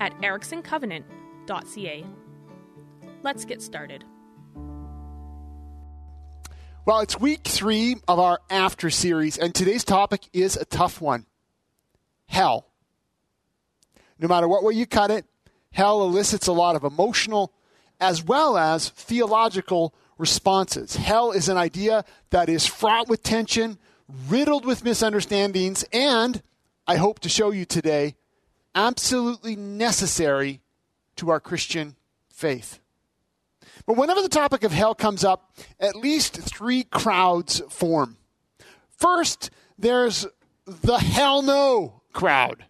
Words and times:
at 0.00 0.16
ericksoncovenant.ca. 0.20 2.04
Let's 3.22 3.44
get 3.44 3.62
started. 3.62 4.04
Well, 6.84 7.00
it's 7.00 7.20
week 7.20 7.44
three 7.44 7.96
of 8.08 8.18
our 8.18 8.40
After 8.48 8.88
series, 8.88 9.36
and 9.36 9.54
today's 9.54 9.84
topic 9.84 10.28
is 10.32 10.56
a 10.56 10.64
tough 10.64 11.00
one 11.00 11.26
hell. 12.26 12.66
No 14.18 14.28
matter 14.28 14.48
what 14.48 14.62
way 14.62 14.74
you 14.74 14.86
cut 14.86 15.10
it, 15.10 15.26
hell 15.70 16.02
elicits 16.02 16.46
a 16.46 16.52
lot 16.52 16.76
of 16.76 16.84
emotional 16.84 17.52
as 18.00 18.22
well 18.22 18.56
as 18.56 18.90
theological 18.90 19.94
responses. 20.18 20.96
Hell 20.96 21.32
is 21.32 21.48
an 21.48 21.56
idea 21.56 22.04
that 22.30 22.48
is 22.48 22.66
fraught 22.66 23.08
with 23.08 23.22
tension, 23.22 23.78
riddled 24.28 24.64
with 24.64 24.84
misunderstandings, 24.84 25.84
and 25.92 26.42
I 26.86 26.96
hope 26.96 27.18
to 27.20 27.28
show 27.28 27.50
you 27.50 27.64
today, 27.64 28.16
absolutely 28.78 29.56
necessary 29.56 30.60
to 31.16 31.30
our 31.30 31.40
Christian 31.40 31.96
faith. 32.30 32.78
But 33.86 33.96
whenever 33.96 34.22
the 34.22 34.28
topic 34.28 34.62
of 34.62 34.70
hell 34.70 34.94
comes 34.94 35.24
up, 35.24 35.52
at 35.80 35.96
least 35.96 36.36
three 36.36 36.84
crowds 36.84 37.60
form. 37.70 38.18
First, 38.96 39.50
there's 39.76 40.26
the 40.64 40.98
hell 40.98 41.42
no 41.42 42.02
crowd. 42.12 42.66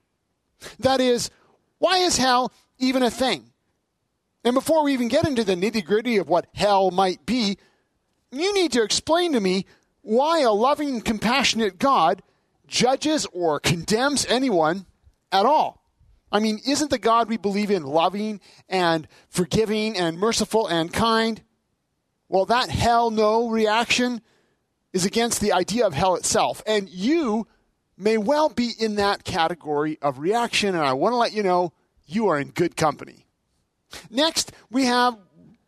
That 0.78 1.00
is, 1.00 1.30
why 1.76 1.98
is 1.98 2.16
hell 2.16 2.52
even 2.78 3.02
a 3.02 3.10
thing? 3.10 3.50
And 4.44 4.54
before 4.54 4.84
we 4.84 4.94
even 4.94 5.08
get 5.08 5.28
into 5.28 5.44
the 5.44 5.56
nitty 5.56 5.84
gritty 5.84 6.16
of 6.16 6.28
what 6.28 6.46
hell 6.54 6.90
might 6.90 7.26
be, 7.26 7.58
you 8.32 8.54
need 8.54 8.72
to 8.72 8.82
explain 8.82 9.34
to 9.34 9.40
me 9.40 9.66
why 10.00 10.40
a 10.40 10.52
loving, 10.52 11.02
compassionate 11.02 11.78
God 11.78 12.22
judges 12.66 13.26
or 13.26 13.60
condemns 13.60 14.24
anyone 14.26 14.86
at 15.30 15.44
all. 15.44 15.78
I 16.30 16.40
mean, 16.40 16.60
isn't 16.66 16.90
the 16.90 16.98
God 16.98 17.28
we 17.28 17.36
believe 17.36 17.70
in 17.70 17.84
loving 17.84 18.40
and 18.68 19.08
forgiving 19.28 19.96
and 19.96 20.18
merciful 20.18 20.66
and 20.66 20.92
kind? 20.92 21.42
Well, 22.28 22.44
that 22.46 22.68
hell 22.68 23.10
no 23.10 23.48
reaction 23.48 24.20
is 24.92 25.04
against 25.06 25.40
the 25.40 25.52
idea 25.52 25.86
of 25.86 25.94
hell 25.94 26.16
itself. 26.16 26.62
And 26.66 26.88
you 26.88 27.46
may 27.96 28.18
well 28.18 28.48
be 28.48 28.72
in 28.78 28.96
that 28.96 29.24
category 29.24 29.98
of 30.02 30.18
reaction. 30.18 30.74
And 30.74 30.84
I 30.84 30.92
want 30.92 31.12
to 31.12 31.16
let 31.16 31.32
you 31.32 31.42
know 31.42 31.72
you 32.06 32.28
are 32.28 32.38
in 32.38 32.50
good 32.50 32.76
company. 32.76 33.26
Next, 34.10 34.52
we 34.70 34.84
have 34.84 35.16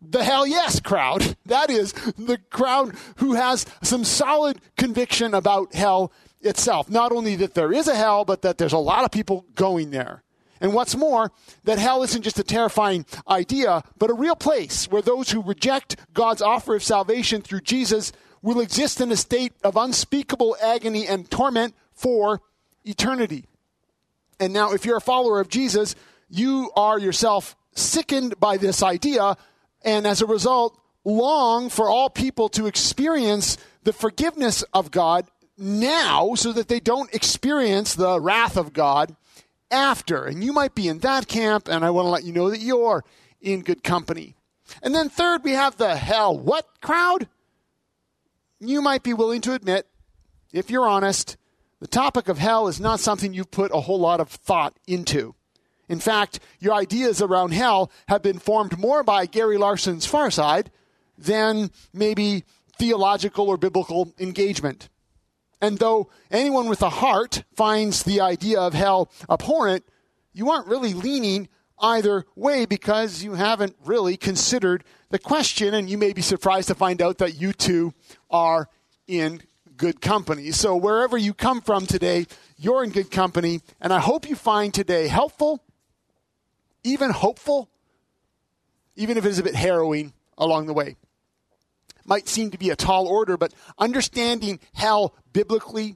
the 0.02 0.24
hell 0.24 0.46
yes 0.46 0.80
crowd. 0.80 1.36
That 1.46 1.68
is 1.68 1.92
the 1.92 2.38
crowd 2.50 2.94
who 3.16 3.34
has 3.34 3.66
some 3.82 4.04
solid 4.04 4.60
conviction 4.76 5.34
about 5.34 5.74
hell 5.74 6.12
itself. 6.42 6.88
Not 6.88 7.10
only 7.10 7.34
that 7.36 7.54
there 7.54 7.72
is 7.72 7.88
a 7.88 7.96
hell, 7.96 8.24
but 8.24 8.42
that 8.42 8.56
there's 8.56 8.72
a 8.72 8.78
lot 8.78 9.04
of 9.04 9.10
people 9.10 9.46
going 9.56 9.90
there. 9.90 10.22
And 10.60 10.74
what's 10.74 10.94
more, 10.94 11.32
that 11.64 11.78
hell 11.78 12.02
isn't 12.02 12.22
just 12.22 12.38
a 12.38 12.44
terrifying 12.44 13.06
idea, 13.28 13.82
but 13.98 14.10
a 14.10 14.14
real 14.14 14.36
place 14.36 14.90
where 14.90 15.02
those 15.02 15.30
who 15.30 15.42
reject 15.42 15.96
God's 16.12 16.42
offer 16.42 16.74
of 16.74 16.82
salvation 16.82 17.40
through 17.40 17.62
Jesus 17.62 18.12
will 18.42 18.60
exist 18.60 19.00
in 19.00 19.10
a 19.10 19.16
state 19.16 19.52
of 19.64 19.76
unspeakable 19.76 20.56
agony 20.62 21.06
and 21.06 21.30
torment 21.30 21.74
for 21.92 22.40
eternity. 22.84 23.46
And 24.38 24.52
now, 24.52 24.72
if 24.72 24.84
you're 24.84 24.96
a 24.96 25.02
follower 25.02 25.40
of 25.40 25.48
Jesus, 25.48 25.94
you 26.28 26.70
are 26.76 26.98
yourself 26.98 27.56
sickened 27.74 28.38
by 28.40 28.56
this 28.56 28.82
idea, 28.82 29.36
and 29.82 30.06
as 30.06 30.22
a 30.22 30.26
result, 30.26 30.78
long 31.04 31.70
for 31.70 31.88
all 31.88 32.10
people 32.10 32.48
to 32.50 32.66
experience 32.66 33.56
the 33.84 33.92
forgiveness 33.92 34.62
of 34.74 34.90
God 34.90 35.26
now 35.56 36.34
so 36.34 36.52
that 36.52 36.68
they 36.68 36.80
don't 36.80 37.12
experience 37.14 37.94
the 37.94 38.20
wrath 38.20 38.56
of 38.56 38.72
God 38.72 39.14
after. 39.70 40.24
And 40.24 40.42
you 40.42 40.52
might 40.52 40.74
be 40.74 40.88
in 40.88 40.98
that 40.98 41.28
camp, 41.28 41.68
and 41.68 41.84
I 41.84 41.90
want 41.90 42.06
to 42.06 42.10
let 42.10 42.24
you 42.24 42.32
know 42.32 42.50
that 42.50 42.60
you're 42.60 43.04
in 43.40 43.62
good 43.62 43.82
company. 43.82 44.36
And 44.82 44.94
then, 44.94 45.08
third, 45.08 45.42
we 45.44 45.52
have 45.52 45.76
the 45.76 45.96
hell 45.96 46.38
what 46.38 46.66
crowd? 46.80 47.28
You 48.58 48.82
might 48.82 49.02
be 49.02 49.14
willing 49.14 49.40
to 49.42 49.54
admit, 49.54 49.86
if 50.52 50.70
you're 50.70 50.86
honest, 50.86 51.36
the 51.80 51.86
topic 51.86 52.28
of 52.28 52.38
hell 52.38 52.68
is 52.68 52.78
not 52.78 53.00
something 53.00 53.32
you've 53.32 53.50
put 53.50 53.74
a 53.74 53.80
whole 53.80 53.98
lot 53.98 54.20
of 54.20 54.28
thought 54.28 54.74
into. 54.86 55.34
In 55.88 55.98
fact, 55.98 56.38
your 56.60 56.74
ideas 56.74 57.20
around 57.20 57.52
hell 57.52 57.90
have 58.06 58.22
been 58.22 58.38
formed 58.38 58.78
more 58.78 59.02
by 59.02 59.26
Gary 59.26 59.56
Larson's 59.56 60.06
Far 60.06 60.30
Side 60.30 60.70
than 61.18 61.70
maybe 61.92 62.44
theological 62.78 63.48
or 63.48 63.56
biblical 63.56 64.12
engagement. 64.18 64.88
And 65.60 65.78
though 65.78 66.10
anyone 66.30 66.68
with 66.68 66.82
a 66.82 66.88
heart 66.88 67.44
finds 67.54 68.02
the 68.02 68.20
idea 68.20 68.60
of 68.60 68.72
hell 68.72 69.10
abhorrent, 69.28 69.84
you 70.32 70.50
aren't 70.50 70.68
really 70.68 70.94
leaning 70.94 71.48
either 71.78 72.24
way 72.34 72.66
because 72.66 73.22
you 73.22 73.34
haven't 73.34 73.76
really 73.84 74.16
considered 74.16 74.84
the 75.10 75.18
question, 75.18 75.74
and 75.74 75.90
you 75.90 75.98
may 75.98 76.12
be 76.12 76.22
surprised 76.22 76.68
to 76.68 76.74
find 76.74 77.02
out 77.02 77.18
that 77.18 77.40
you 77.40 77.52
too 77.52 77.92
are 78.30 78.68
in 79.06 79.42
good 79.76 80.00
company. 80.00 80.50
So, 80.52 80.76
wherever 80.76 81.16
you 81.16 81.34
come 81.34 81.60
from 81.60 81.86
today, 81.86 82.26
you're 82.56 82.84
in 82.84 82.90
good 82.90 83.10
company, 83.10 83.60
and 83.80 83.92
I 83.92 83.98
hope 83.98 84.28
you 84.28 84.36
find 84.36 84.72
today 84.72 85.08
helpful, 85.08 85.64
even 86.84 87.10
hopeful, 87.10 87.70
even 88.94 89.18
if 89.18 89.24
it 89.24 89.30
is 89.30 89.38
a 89.38 89.42
bit 89.42 89.54
harrowing 89.54 90.12
along 90.38 90.66
the 90.66 90.74
way 90.74 90.96
might 92.10 92.28
seem 92.28 92.50
to 92.50 92.58
be 92.58 92.70
a 92.70 92.76
tall 92.76 93.06
order, 93.06 93.36
but 93.36 93.54
understanding 93.78 94.58
hell 94.74 95.14
biblically, 95.32 95.94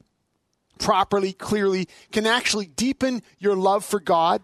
properly, 0.78 1.32
clearly 1.32 1.88
can 2.12 2.24
actually 2.24 2.66
deepen 2.66 3.20
your 3.40 3.56
love 3.56 3.84
for 3.84 3.98
God. 3.98 4.40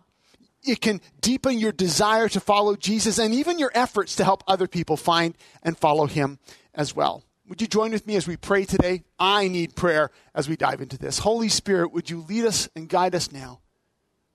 It 0.64 0.80
can 0.80 1.00
deepen 1.20 1.58
your 1.58 1.70
desire 1.70 2.28
to 2.30 2.40
follow 2.40 2.74
Jesus 2.74 3.18
and 3.18 3.32
even 3.32 3.60
your 3.60 3.70
efforts 3.72 4.16
to 4.16 4.24
help 4.24 4.42
other 4.48 4.66
people 4.66 4.96
find 4.96 5.36
and 5.62 5.78
follow 5.78 6.06
him 6.06 6.40
as 6.74 6.94
well. 6.94 7.22
Would 7.48 7.60
you 7.60 7.68
join 7.68 7.92
with 7.92 8.06
me 8.06 8.16
as 8.16 8.26
we 8.26 8.36
pray 8.36 8.64
today? 8.64 9.04
I 9.18 9.46
need 9.48 9.76
prayer 9.76 10.10
as 10.34 10.48
we 10.48 10.56
dive 10.56 10.80
into 10.80 10.98
this. 10.98 11.20
Holy 11.20 11.48
Spirit, 11.48 11.92
would 11.92 12.10
you 12.10 12.24
lead 12.28 12.46
us 12.46 12.68
and 12.74 12.88
guide 12.88 13.14
us 13.14 13.32
now? 13.32 13.60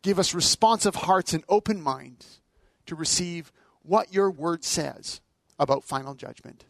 Give 0.04 0.20
us 0.20 0.34
responsive 0.34 0.96
hearts 0.96 1.34
and 1.34 1.44
open 1.50 1.82
minds 1.82 2.40
to 2.86 2.96
receive 2.96 3.52
what 3.84 4.14
your 4.14 4.32
word 4.32 4.64
says 4.64 5.22
about 5.60 5.84
final 5.84 6.14
judgment. 6.14 6.66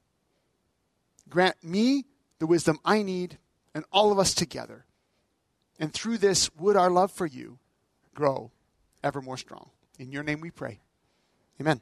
Grant 1.30 1.64
me 1.64 2.06
the 2.40 2.48
wisdom 2.48 2.80
I 2.86 3.02
need 3.02 3.38
and 3.74 3.86
all 3.92 4.12
of 4.12 4.20
us 4.20 4.34
together. 4.34 4.86
And 5.80 5.94
through 5.94 6.20
this, 6.20 6.50
would 6.56 6.78
our 6.78 6.90
love 6.90 7.12
for 7.12 7.26
you 7.26 7.60
grow 8.14 8.52
ever 9.04 9.22
more 9.22 9.38
strong. 9.38 9.70
In 10.00 10.12
your 10.12 10.24
name 10.24 10.42
we 10.42 10.52
pray. 10.52 10.80
Amen. 11.60 11.82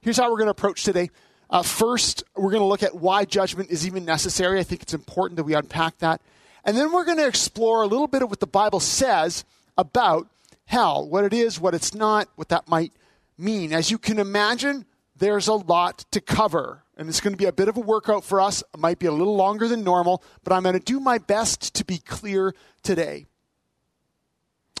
Here's 0.00 0.16
how 0.16 0.30
we're 0.30 0.38
going 0.38 0.46
to 0.46 0.52
approach 0.52 0.84
today. 0.84 1.10
Uh, 1.48 1.62
first, 1.62 2.24
we're 2.34 2.50
going 2.50 2.62
to 2.62 2.66
look 2.66 2.82
at 2.82 2.94
why 2.94 3.24
judgment 3.24 3.70
is 3.70 3.86
even 3.86 4.04
necessary. 4.04 4.58
I 4.58 4.62
think 4.62 4.82
it's 4.82 4.94
important 4.94 5.36
that 5.36 5.44
we 5.44 5.54
unpack 5.54 5.98
that. 5.98 6.20
And 6.64 6.76
then 6.76 6.92
we're 6.92 7.04
going 7.04 7.18
to 7.18 7.26
explore 7.26 7.82
a 7.82 7.86
little 7.86 8.08
bit 8.08 8.22
of 8.22 8.30
what 8.30 8.40
the 8.40 8.46
Bible 8.46 8.80
says 8.80 9.44
about 9.78 10.28
hell, 10.64 11.08
what 11.08 11.24
it 11.24 11.32
is, 11.32 11.60
what 11.60 11.74
it's 11.74 11.94
not, 11.94 12.28
what 12.34 12.48
that 12.48 12.68
might 12.68 12.92
mean. 13.38 13.72
As 13.72 13.90
you 13.90 13.98
can 13.98 14.18
imagine, 14.18 14.84
there's 15.16 15.48
a 15.48 15.54
lot 15.54 16.04
to 16.10 16.20
cover. 16.20 16.82
And 16.96 17.08
it's 17.08 17.20
going 17.20 17.34
to 17.34 17.38
be 17.38 17.44
a 17.44 17.52
bit 17.52 17.68
of 17.68 17.76
a 17.76 17.80
workout 17.80 18.24
for 18.24 18.40
us. 18.40 18.62
It 18.72 18.80
might 18.80 18.98
be 18.98 19.06
a 19.06 19.12
little 19.12 19.36
longer 19.36 19.68
than 19.68 19.84
normal, 19.84 20.22
but 20.44 20.52
I'm 20.52 20.62
going 20.62 20.78
to 20.78 20.80
do 20.80 20.98
my 20.98 21.18
best 21.18 21.74
to 21.74 21.84
be 21.84 21.98
clear 21.98 22.54
today. 22.82 23.26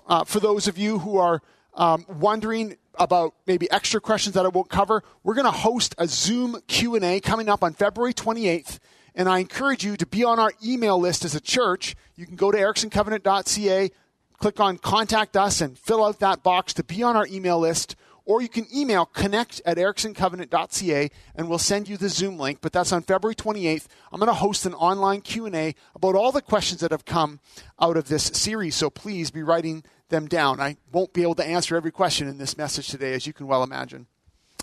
Uh, 0.06 0.24
for 0.24 0.40
those 0.40 0.66
of 0.66 0.78
you 0.78 1.00
who 1.00 1.18
are 1.18 1.42
um, 1.74 2.06
wondering 2.08 2.76
about 2.94 3.34
maybe 3.46 3.70
extra 3.70 4.00
questions 4.00 4.34
that 4.34 4.46
I 4.46 4.48
won't 4.48 4.70
cover, 4.70 5.02
we're 5.22 5.34
going 5.34 5.44
to 5.44 5.50
host 5.50 5.94
a 5.98 6.06
Zoom 6.06 6.56
Q&A 6.68 7.20
coming 7.20 7.48
up 7.48 7.62
on 7.62 7.74
February 7.74 8.14
28th. 8.14 8.78
And 9.14 9.28
I 9.28 9.38
encourage 9.38 9.84
you 9.84 9.96
to 9.96 10.06
be 10.06 10.24
on 10.24 10.38
our 10.38 10.52
email 10.64 10.98
list 10.98 11.24
as 11.24 11.34
a 11.34 11.40
church. 11.40 11.96
You 12.14 12.26
can 12.26 12.36
go 12.36 12.50
to 12.50 12.56
ericksoncovenant.ca, 12.56 13.90
click 14.38 14.60
on 14.60 14.78
contact 14.78 15.36
us, 15.36 15.60
and 15.60 15.78
fill 15.78 16.04
out 16.04 16.20
that 16.20 16.42
box 16.42 16.72
to 16.74 16.84
be 16.84 17.02
on 17.02 17.16
our 17.16 17.26
email 17.26 17.58
list 17.58 17.96
or 18.26 18.42
you 18.42 18.48
can 18.48 18.66
email 18.74 19.06
connect 19.06 19.62
at 19.64 19.78
ericksoncovenant.ca 19.78 21.10
and 21.36 21.48
we'll 21.48 21.58
send 21.58 21.88
you 21.88 21.96
the 21.96 22.08
Zoom 22.08 22.36
link. 22.36 22.58
But 22.60 22.72
that's 22.72 22.92
on 22.92 23.02
February 23.02 23.36
28th. 23.36 23.86
I'm 24.12 24.18
going 24.18 24.26
to 24.26 24.34
host 24.34 24.66
an 24.66 24.74
online 24.74 25.20
Q&A 25.22 25.74
about 25.94 26.16
all 26.16 26.32
the 26.32 26.42
questions 26.42 26.80
that 26.80 26.90
have 26.90 27.04
come 27.04 27.40
out 27.80 27.96
of 27.96 28.08
this 28.08 28.24
series. 28.24 28.74
So 28.74 28.90
please 28.90 29.30
be 29.30 29.44
writing 29.44 29.84
them 30.08 30.26
down. 30.26 30.60
I 30.60 30.76
won't 30.92 31.12
be 31.12 31.22
able 31.22 31.36
to 31.36 31.46
answer 31.46 31.76
every 31.76 31.92
question 31.92 32.28
in 32.28 32.38
this 32.38 32.58
message 32.58 32.88
today, 32.88 33.14
as 33.14 33.26
you 33.26 33.32
can 33.32 33.46
well 33.46 33.62
imagine. 33.62 34.06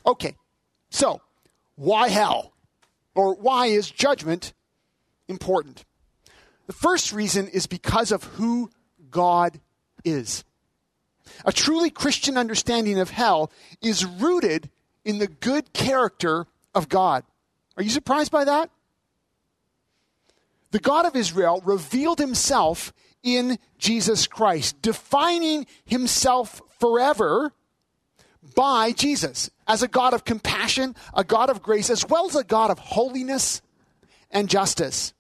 Okay, 0.06 0.36
so 0.89 1.21
why 1.75 2.10
hell? 2.10 2.54
Or 3.15 3.36
why 3.36 3.68
is 3.68 3.89
judgment 3.89 4.54
important? 5.27 5.86
The 6.68 6.74
first 6.74 7.13
reason 7.13 7.48
is 7.48 7.68
because 7.68 8.12
of 8.12 8.24
who 8.24 8.71
God 9.10 9.60
is. 10.04 10.44
A 11.45 11.51
truly 11.51 11.89
Christian 11.89 12.37
understanding 12.37 12.99
of 12.99 13.09
hell 13.09 13.51
is 13.81 14.05
rooted 14.05 14.69
in 15.05 15.19
the 15.19 15.27
good 15.27 15.73
character 15.73 16.47
of 16.73 16.89
God. 16.89 17.23
Are 17.77 17.83
you 17.83 17.89
surprised 17.89 18.31
by 18.31 18.45
that? 18.45 18.69
The 20.71 20.79
God 20.79 21.05
of 21.05 21.15
Israel 21.15 21.61
revealed 21.65 22.19
himself 22.19 22.93
in 23.21 23.57
Jesus 23.77 24.27
Christ, 24.27 24.81
defining 24.81 25.65
himself 25.85 26.61
forever 26.79 27.53
by 28.55 28.91
Jesus 28.91 29.49
as 29.67 29.81
a 29.81 29.87
God 29.87 30.13
of 30.13 30.25
compassion, 30.25 30.95
a 31.13 31.23
God 31.23 31.49
of 31.49 31.61
grace, 31.61 31.89
as 31.89 32.07
well 32.07 32.25
as 32.25 32.35
a 32.35 32.43
God 32.43 32.69
of 32.69 32.79
holiness 32.79 33.61
and 34.29 34.49
justice. 34.49 35.13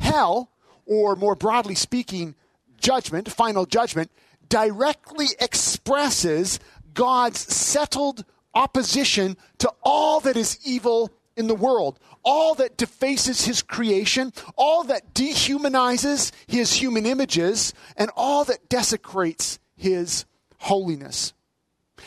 Hell, 0.00 0.50
or 0.86 1.14
more 1.14 1.34
broadly 1.34 1.74
speaking, 1.74 2.34
judgment, 2.80 3.30
final 3.30 3.66
judgment, 3.66 4.10
directly 4.48 5.28
expresses 5.40 6.58
God's 6.94 7.38
settled 7.38 8.24
opposition 8.54 9.36
to 9.58 9.72
all 9.82 10.20
that 10.20 10.36
is 10.36 10.58
evil 10.64 11.10
in 11.36 11.46
the 11.46 11.54
world, 11.54 11.98
all 12.24 12.54
that 12.56 12.76
defaces 12.76 13.44
his 13.44 13.62
creation, 13.62 14.32
all 14.56 14.84
that 14.84 15.14
dehumanizes 15.14 16.32
his 16.46 16.72
human 16.72 17.06
images, 17.06 17.72
and 17.96 18.10
all 18.16 18.44
that 18.44 18.68
desecrates 18.68 19.58
his 19.76 20.24
holiness. 20.58 21.32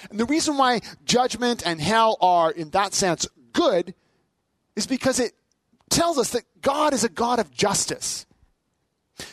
And 0.09 0.19
the 0.19 0.25
reason 0.25 0.57
why 0.57 0.81
judgment 1.05 1.65
and 1.65 1.81
hell 1.81 2.17
are, 2.19 2.51
in 2.51 2.71
that 2.71 2.93
sense, 2.93 3.27
good 3.53 3.93
is 4.75 4.87
because 4.87 5.19
it 5.19 5.33
tells 5.89 6.17
us 6.17 6.31
that 6.31 6.43
God 6.61 6.93
is 6.93 7.03
a 7.03 7.09
God 7.09 7.39
of 7.39 7.51
justice. 7.51 8.25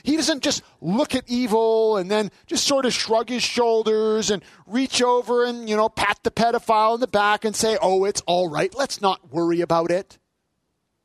He 0.02 0.16
doesn't 0.16 0.42
just 0.42 0.62
look 0.80 1.14
at 1.14 1.24
evil 1.26 1.96
and 1.96 2.10
then 2.10 2.30
just 2.46 2.64
sort 2.64 2.86
of 2.86 2.92
shrug 2.92 3.28
his 3.28 3.42
shoulders 3.42 4.30
and 4.30 4.42
reach 4.66 5.02
over 5.02 5.44
and, 5.44 5.68
you 5.68 5.76
know, 5.76 5.88
pat 5.88 6.18
the 6.22 6.30
pedophile 6.30 6.94
in 6.94 7.00
the 7.00 7.06
back 7.06 7.44
and 7.44 7.54
say, 7.54 7.76
oh, 7.80 8.04
it's 8.04 8.22
all 8.26 8.48
right. 8.48 8.74
Let's 8.74 9.00
not 9.00 9.32
worry 9.32 9.60
about 9.60 9.90
it. 9.90 10.18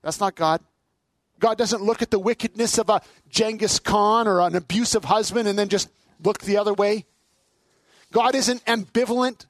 That's 0.02 0.20
not 0.20 0.36
God. 0.36 0.62
God 1.40 1.58
doesn't 1.58 1.82
look 1.82 2.02
at 2.02 2.12
the 2.12 2.20
wickedness 2.20 2.78
of 2.78 2.90
a 2.90 3.02
Genghis 3.30 3.80
Khan 3.80 4.28
or 4.28 4.40
an 4.42 4.56
abusive 4.56 5.06
husband 5.06 5.48
and 5.48 5.58
then 5.58 5.70
just 5.70 5.90
look 6.24 6.40
the 6.40 6.58
other 6.58 6.74
way. 6.74 7.06
God 8.12 8.36
isn't 8.36 8.64
ambivalent 8.66 9.46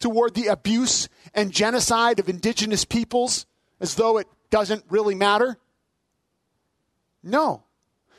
toward 0.00 0.34
the 0.34 0.48
abuse 0.48 1.08
and 1.34 1.52
genocide 1.52 2.18
of 2.18 2.28
indigenous 2.28 2.84
peoples 2.84 3.46
as 3.80 3.94
though 3.94 4.18
it 4.18 4.26
doesn't 4.50 4.84
really 4.88 5.14
matter. 5.14 5.56
No 7.22 7.62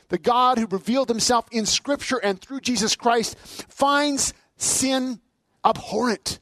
the 0.08 0.18
God 0.18 0.58
who 0.58 0.66
revealed 0.66 1.08
himself 1.08 1.46
in 1.50 1.66
Scripture 1.66 2.18
and 2.18 2.40
through 2.40 2.60
Jesus 2.60 2.96
Christ, 2.96 3.36
finds 3.68 4.34
sin 4.56 5.20
abhorrent. 5.64 6.40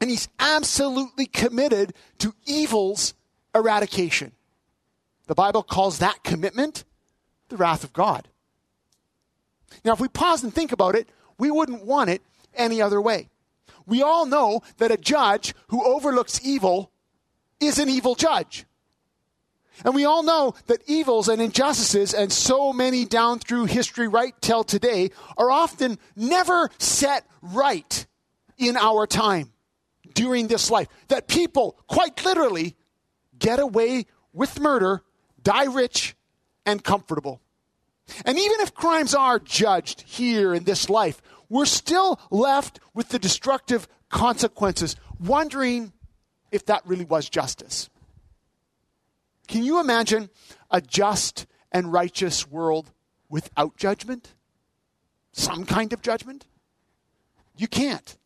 And 0.00 0.08
he's 0.08 0.28
absolutely 0.38 1.26
committed 1.26 1.94
to 2.18 2.34
evil's 2.46 3.14
eradication. 3.54 4.32
The 5.26 5.34
Bible 5.34 5.62
calls 5.62 5.98
that 5.98 6.22
commitment 6.22 6.84
the 7.48 7.56
wrath 7.56 7.84
of 7.84 7.92
God. 7.92 8.28
Now, 9.84 9.92
if 9.92 10.00
we 10.00 10.08
pause 10.08 10.42
and 10.42 10.52
think 10.52 10.72
about 10.72 10.94
it, 10.94 11.08
we 11.38 11.50
wouldn't 11.50 11.84
want 11.84 12.10
it 12.10 12.22
any 12.54 12.80
other 12.80 13.00
way. 13.00 13.28
We 13.86 14.02
all 14.02 14.26
know 14.26 14.62
that 14.78 14.90
a 14.90 14.96
judge 14.96 15.54
who 15.68 15.84
overlooks 15.84 16.40
evil 16.44 16.90
is 17.60 17.78
an 17.78 17.88
evil 17.88 18.14
judge. 18.14 18.66
And 19.84 19.94
we 19.94 20.04
all 20.04 20.22
know 20.22 20.54
that 20.66 20.82
evils 20.86 21.28
and 21.28 21.40
injustices, 21.40 22.14
and 22.14 22.32
so 22.32 22.72
many 22.72 23.04
down 23.04 23.38
through 23.38 23.66
history 23.66 24.08
right 24.08 24.34
till 24.40 24.64
today, 24.64 25.10
are 25.36 25.50
often 25.50 25.98
never 26.16 26.70
set 26.78 27.26
right 27.42 28.06
in 28.56 28.76
our 28.76 29.06
time 29.06 29.52
during 30.14 30.48
this 30.48 30.70
life. 30.70 30.88
That 31.08 31.28
people, 31.28 31.78
quite 31.86 32.24
literally, 32.24 32.76
get 33.38 33.60
away 33.60 34.06
with 34.32 34.60
murder, 34.60 35.02
die 35.42 35.64
rich, 35.64 36.16
and 36.66 36.82
comfortable. 36.82 37.40
And 38.24 38.38
even 38.38 38.60
if 38.60 38.74
crimes 38.74 39.14
are 39.14 39.38
judged 39.38 40.02
here 40.02 40.54
in 40.54 40.64
this 40.64 40.88
life, 40.88 41.20
we're 41.48 41.66
still 41.66 42.20
left 42.30 42.80
with 42.94 43.08
the 43.10 43.18
destructive 43.18 43.86
consequences, 44.08 44.96
wondering 45.20 45.92
if 46.50 46.66
that 46.66 46.86
really 46.86 47.04
was 47.04 47.28
justice. 47.28 47.88
Can 49.48 49.64
you 49.64 49.80
imagine 49.80 50.28
a 50.70 50.80
just 50.80 51.46
and 51.72 51.92
righteous 51.92 52.46
world 52.46 52.92
without 53.28 53.76
judgment? 53.76 54.34
Some 55.32 55.64
kind 55.64 55.92
of 55.92 56.02
judgment? 56.02 56.46
You 57.56 57.66
can't. 57.66 58.16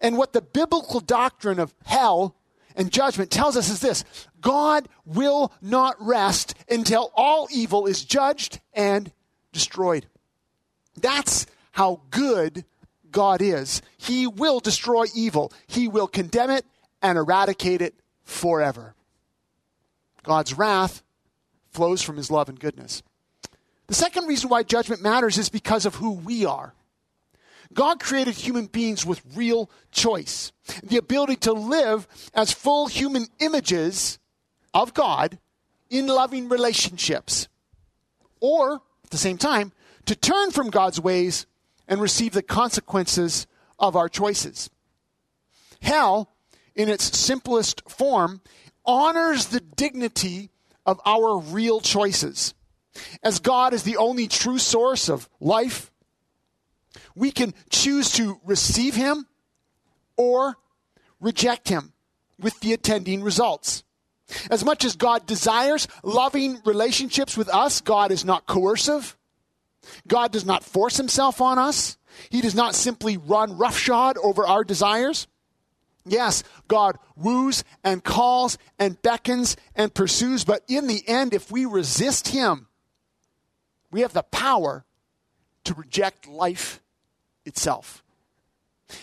And 0.00 0.16
what 0.16 0.32
the 0.32 0.40
biblical 0.40 1.00
doctrine 1.00 1.58
of 1.58 1.74
hell 1.84 2.36
and 2.76 2.90
judgment 2.90 3.30
tells 3.30 3.56
us 3.56 3.68
is 3.68 3.80
this 3.80 4.04
God 4.40 4.88
will 5.04 5.52
not 5.60 5.96
rest 5.98 6.54
until 6.68 7.12
all 7.14 7.48
evil 7.50 7.86
is 7.86 8.04
judged 8.04 8.60
and 8.72 9.12
destroyed. 9.52 10.06
That's 11.00 11.46
how 11.72 12.02
good 12.10 12.64
God 13.10 13.42
is. 13.42 13.82
He 13.96 14.26
will 14.26 14.60
destroy 14.60 15.06
evil, 15.14 15.52
He 15.66 15.88
will 15.88 16.08
condemn 16.08 16.50
it 16.50 16.64
and 17.02 17.18
eradicate 17.18 17.82
it 17.82 17.94
forever. 18.22 18.94
God's 20.24 20.54
wrath 20.54 21.02
flows 21.70 22.02
from 22.02 22.16
his 22.16 22.30
love 22.30 22.48
and 22.48 22.58
goodness. 22.58 23.02
The 23.86 23.94
second 23.94 24.26
reason 24.26 24.48
why 24.48 24.62
judgment 24.62 25.02
matters 25.02 25.38
is 25.38 25.48
because 25.48 25.86
of 25.86 25.96
who 25.96 26.12
we 26.12 26.44
are. 26.44 26.74
God 27.72 28.00
created 28.00 28.34
human 28.34 28.66
beings 28.66 29.04
with 29.04 29.22
real 29.34 29.70
choice, 29.90 30.52
the 30.82 30.96
ability 30.96 31.36
to 31.36 31.52
live 31.52 32.06
as 32.34 32.52
full 32.52 32.86
human 32.86 33.26
images 33.40 34.18
of 34.72 34.94
God 34.94 35.38
in 35.90 36.06
loving 36.06 36.48
relationships, 36.48 37.48
or 38.40 38.80
at 39.04 39.10
the 39.10 39.18
same 39.18 39.38
time, 39.38 39.72
to 40.06 40.14
turn 40.14 40.50
from 40.50 40.70
God's 40.70 41.00
ways 41.00 41.46
and 41.88 42.00
receive 42.00 42.32
the 42.32 42.42
consequences 42.42 43.46
of 43.78 43.96
our 43.96 44.08
choices. 44.08 44.70
Hell, 45.80 46.30
in 46.74 46.88
its 46.88 47.16
simplest 47.16 47.82
form, 47.88 48.40
honors 48.86 49.46
the 49.46 49.60
dignity 49.60 50.50
of 50.86 51.00
our 51.06 51.38
real 51.38 51.80
choices. 51.80 52.54
As 53.22 53.40
God 53.40 53.72
is 53.72 53.82
the 53.82 53.96
only 53.96 54.28
true 54.28 54.58
source 54.58 55.08
of 55.08 55.28
life, 55.40 55.90
we 57.14 57.30
can 57.30 57.54
choose 57.70 58.12
to 58.12 58.40
receive 58.44 58.94
Him 58.94 59.26
or 60.16 60.56
reject 61.20 61.68
Him 61.68 61.92
with 62.38 62.58
the 62.60 62.72
attending 62.72 63.22
results. 63.22 63.82
As 64.50 64.64
much 64.64 64.84
as 64.84 64.96
God 64.96 65.26
desires 65.26 65.86
loving 66.02 66.60
relationships 66.64 67.36
with 67.36 67.48
us, 67.48 67.80
God 67.80 68.10
is 68.10 68.24
not 68.24 68.46
coercive. 68.46 69.16
God 70.08 70.32
does 70.32 70.46
not 70.46 70.64
force 70.64 70.96
Himself 70.96 71.40
on 71.40 71.58
us. 71.58 71.98
He 72.30 72.40
does 72.40 72.54
not 72.54 72.74
simply 72.74 73.16
run 73.16 73.58
roughshod 73.58 74.16
over 74.18 74.46
our 74.46 74.64
desires. 74.64 75.26
Yes, 76.06 76.44
God 76.68 76.98
woos 77.16 77.64
and 77.82 78.04
calls 78.04 78.58
and 78.78 79.00
beckons 79.00 79.56
and 79.74 79.94
pursues, 79.94 80.44
but 80.44 80.62
in 80.68 80.86
the 80.86 81.06
end, 81.08 81.32
if 81.32 81.50
we 81.50 81.64
resist 81.64 82.28
Him, 82.28 82.68
we 83.90 84.00
have 84.00 84.12
the 84.12 84.22
power 84.22 84.84
to 85.64 85.74
reject 85.74 86.28
life 86.28 86.82
itself. 87.46 88.02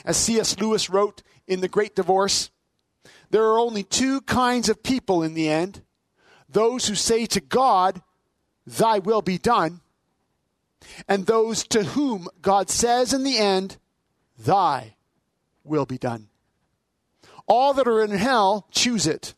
As 0.06 0.18
C.S. 0.18 0.60
Lewis 0.60 0.90
wrote 0.90 1.24
in 1.48 1.62
The 1.62 1.68
Great 1.68 1.96
Divorce, 1.96 2.52
there 3.32 3.46
are 3.46 3.60
only 3.60 3.84
two 3.84 4.22
kinds 4.22 4.70
of 4.70 4.84
people 4.84 5.24
in 5.24 5.34
the 5.34 5.50
end 5.50 5.82
those 6.48 6.88
who 6.88 6.96
say 6.96 7.26
to 7.28 7.40
God, 7.40 8.02
Thy 8.68 9.00
will 9.00 9.22
be 9.22 9.38
done, 9.38 9.80
and 11.08 11.26
those 11.26 11.64
to 11.70 11.84
whom 11.84 12.28
God 12.42 12.70
says 12.70 13.14
in 13.14 13.24
the 13.24 13.38
end, 13.38 13.78
Thy 14.38 14.96
will 15.64 15.86
be 15.86 15.98
done. 15.98 16.28
All 17.48 17.74
that 17.74 17.88
are 17.88 18.04
in 18.04 18.12
hell 18.12 18.68
choose 18.72 19.08
it. 19.08 19.34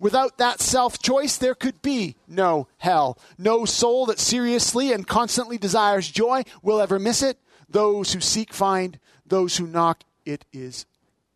Without 0.00 0.38
that 0.38 0.60
self 0.60 0.98
choice, 1.00 1.36
there 1.36 1.54
could 1.54 1.80
be 1.82 2.16
no 2.26 2.68
hell. 2.78 3.18
No 3.36 3.64
soul 3.64 4.06
that 4.06 4.18
seriously 4.18 4.92
and 4.92 5.06
constantly 5.06 5.58
desires 5.58 6.10
joy 6.10 6.42
will 6.62 6.80
ever 6.80 6.98
miss 6.98 7.22
it. 7.22 7.38
Those 7.68 8.12
who 8.12 8.20
seek 8.20 8.52
find, 8.52 8.98
those 9.26 9.56
who 9.56 9.66
knock, 9.66 10.02
it 10.24 10.44
is 10.52 10.86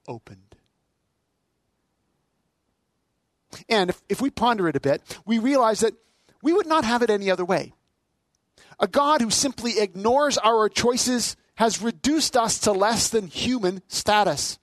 opened. 0.08 0.38
And 3.68 3.90
if, 3.90 4.02
if 4.08 4.20
we 4.20 4.30
ponder 4.30 4.68
it 4.68 4.76
a 4.76 4.80
bit, 4.80 5.02
we 5.26 5.38
realize 5.38 5.80
that 5.80 5.94
we 6.42 6.52
would 6.52 6.66
not 6.66 6.84
have 6.84 7.02
it 7.02 7.10
any 7.10 7.30
other 7.30 7.44
way. 7.44 7.74
A 8.80 8.88
God 8.88 9.20
who 9.20 9.30
simply 9.30 9.78
ignores 9.78 10.38
our 10.38 10.68
choices 10.68 11.36
has 11.56 11.82
reduced 11.82 12.36
us 12.36 12.58
to 12.60 12.72
less 12.72 13.08
than 13.08 13.26
human 13.26 13.82
status. 13.88 14.58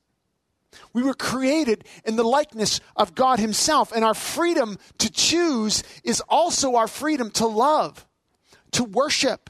We 0.94 1.04
were 1.04 1.14
created 1.14 1.86
in 2.06 2.16
the 2.16 2.24
likeness 2.24 2.80
of 2.96 3.16
God 3.16 3.40
Himself, 3.40 3.92
and 3.92 4.04
our 4.04 4.14
freedom 4.14 4.78
to 5.00 5.12
choose 5.12 5.84
is 6.04 6.22
also 6.30 6.76
our 6.76 6.88
freedom 6.88 7.32
to 7.32 7.48
love, 7.48 8.06
to 8.72 8.84
worship, 8.84 9.50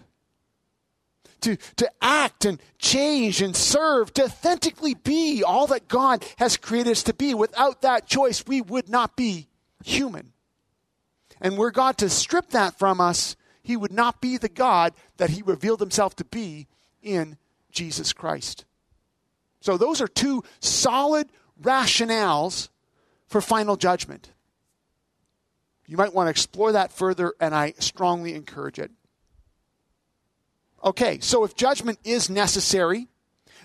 to, 1.42 1.58
to 1.78 1.90
act 2.02 2.46
and 2.46 2.62
change 2.78 3.42
and 3.42 3.56
serve, 3.56 4.14
to 4.14 4.26
authentically 4.26 4.94
be 4.94 5.44
all 5.44 5.68
that 5.68 5.88
God 5.88 6.26
has 6.38 6.58
created 6.58 6.92
us 6.92 7.04
to 7.04 7.14
be. 7.14 7.34
Without 7.34 7.82
that 7.82 8.08
choice, 8.08 8.46
we 8.46 8.62
would 8.62 8.90
not 8.90 9.16
be 9.16 9.48
human. 9.84 10.34
And 11.42 11.58
were 11.58 11.72
God 11.72 11.98
to 12.00 12.10
strip 12.10 12.50
that 12.50 12.78
from 12.78 13.00
us, 13.00 13.36
He 13.64 13.78
would 13.78 13.94
not 13.94 14.22
be 14.22 14.38
the 14.38 14.50
God 14.50 14.94
that 15.18 15.30
He 15.30 15.42
revealed 15.42 15.80
Himself 15.80 16.16
to 16.18 16.26
be 16.26 16.68
in 17.02 17.38
Jesus 17.72 18.14
Christ. 18.14 18.66
So, 19.62 19.78
those 19.78 20.02
are 20.02 20.08
two 20.08 20.44
solid 20.60 21.30
rationales 21.62 22.70
for 23.28 23.42
final 23.42 23.76
judgment. 23.76 24.32
You 25.86 25.98
might 25.98 26.14
want 26.14 26.28
to 26.28 26.32
explore 26.32 26.72
that 26.74 26.92
further, 26.92 27.34
and 27.40 27.56
I 27.56 27.74
strongly 27.80 28.36
encourage 28.36 28.80
it. 28.80 28.92
Okay, 30.84 31.20
so 31.20 31.44
if 31.44 31.56
judgment 31.56 32.00
is 32.04 32.30
necessary, 32.30 33.08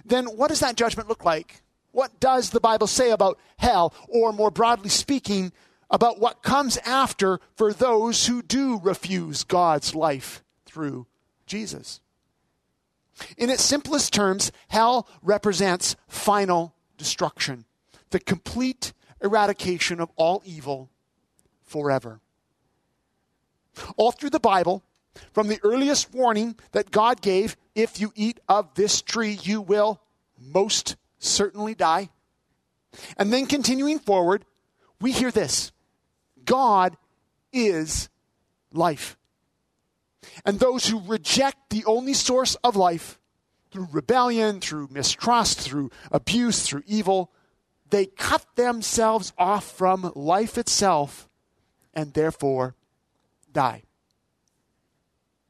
then 0.04 0.26
what 0.26 0.48
does 0.48 0.60
that 0.60 0.76
judgment 0.76 1.08
look 1.08 1.24
like? 1.24 1.62
What 1.92 2.18
does 2.18 2.50
the 2.50 2.60
Bible 2.60 2.86
say 2.86 3.10
about 3.10 3.38
hell, 3.56 3.94
or 4.08 4.32
more 4.32 4.50
broadly 4.50 4.88
speaking, 4.88 5.52
about 5.90 6.18
what 6.18 6.42
comes 6.42 6.76
after 6.78 7.40
for 7.56 7.72
those 7.72 8.26
who 8.26 8.42
do 8.42 8.80
refuse 8.82 9.44
God's 9.44 9.94
life 9.94 10.42
through 10.66 11.06
Jesus? 11.46 12.00
In 13.36 13.50
its 13.50 13.62
simplest 13.62 14.12
terms, 14.12 14.52
hell 14.68 15.08
represents 15.22 15.96
final 16.08 16.74
destruction, 16.96 17.64
the 18.10 18.20
complete 18.20 18.92
eradication 19.22 20.00
of 20.00 20.10
all 20.16 20.42
evil 20.44 20.90
forever. 21.62 22.20
All 23.96 24.12
through 24.12 24.30
the 24.30 24.40
Bible, 24.40 24.82
from 25.32 25.48
the 25.48 25.60
earliest 25.62 26.12
warning 26.12 26.56
that 26.72 26.90
God 26.90 27.20
gave, 27.20 27.56
if 27.74 28.00
you 28.00 28.12
eat 28.14 28.40
of 28.48 28.74
this 28.74 29.00
tree, 29.02 29.38
you 29.42 29.60
will 29.60 30.00
most 30.38 30.96
certainly 31.18 31.74
die. 31.74 32.10
And 33.16 33.32
then 33.32 33.46
continuing 33.46 33.98
forward, 33.98 34.44
we 35.00 35.12
hear 35.12 35.30
this 35.30 35.72
God 36.44 36.96
is 37.52 38.08
life. 38.72 39.16
And 40.44 40.58
those 40.58 40.86
who 40.86 41.00
reject 41.00 41.70
the 41.70 41.84
only 41.84 42.14
source 42.14 42.54
of 42.56 42.76
life 42.76 43.18
through 43.70 43.88
rebellion, 43.90 44.60
through 44.60 44.88
mistrust, 44.90 45.60
through 45.60 45.90
abuse, 46.12 46.62
through 46.62 46.82
evil, 46.86 47.32
they 47.90 48.06
cut 48.06 48.44
themselves 48.56 49.32
off 49.36 49.70
from 49.70 50.12
life 50.14 50.58
itself 50.58 51.28
and 51.92 52.12
therefore 52.14 52.74
die. 53.52 53.82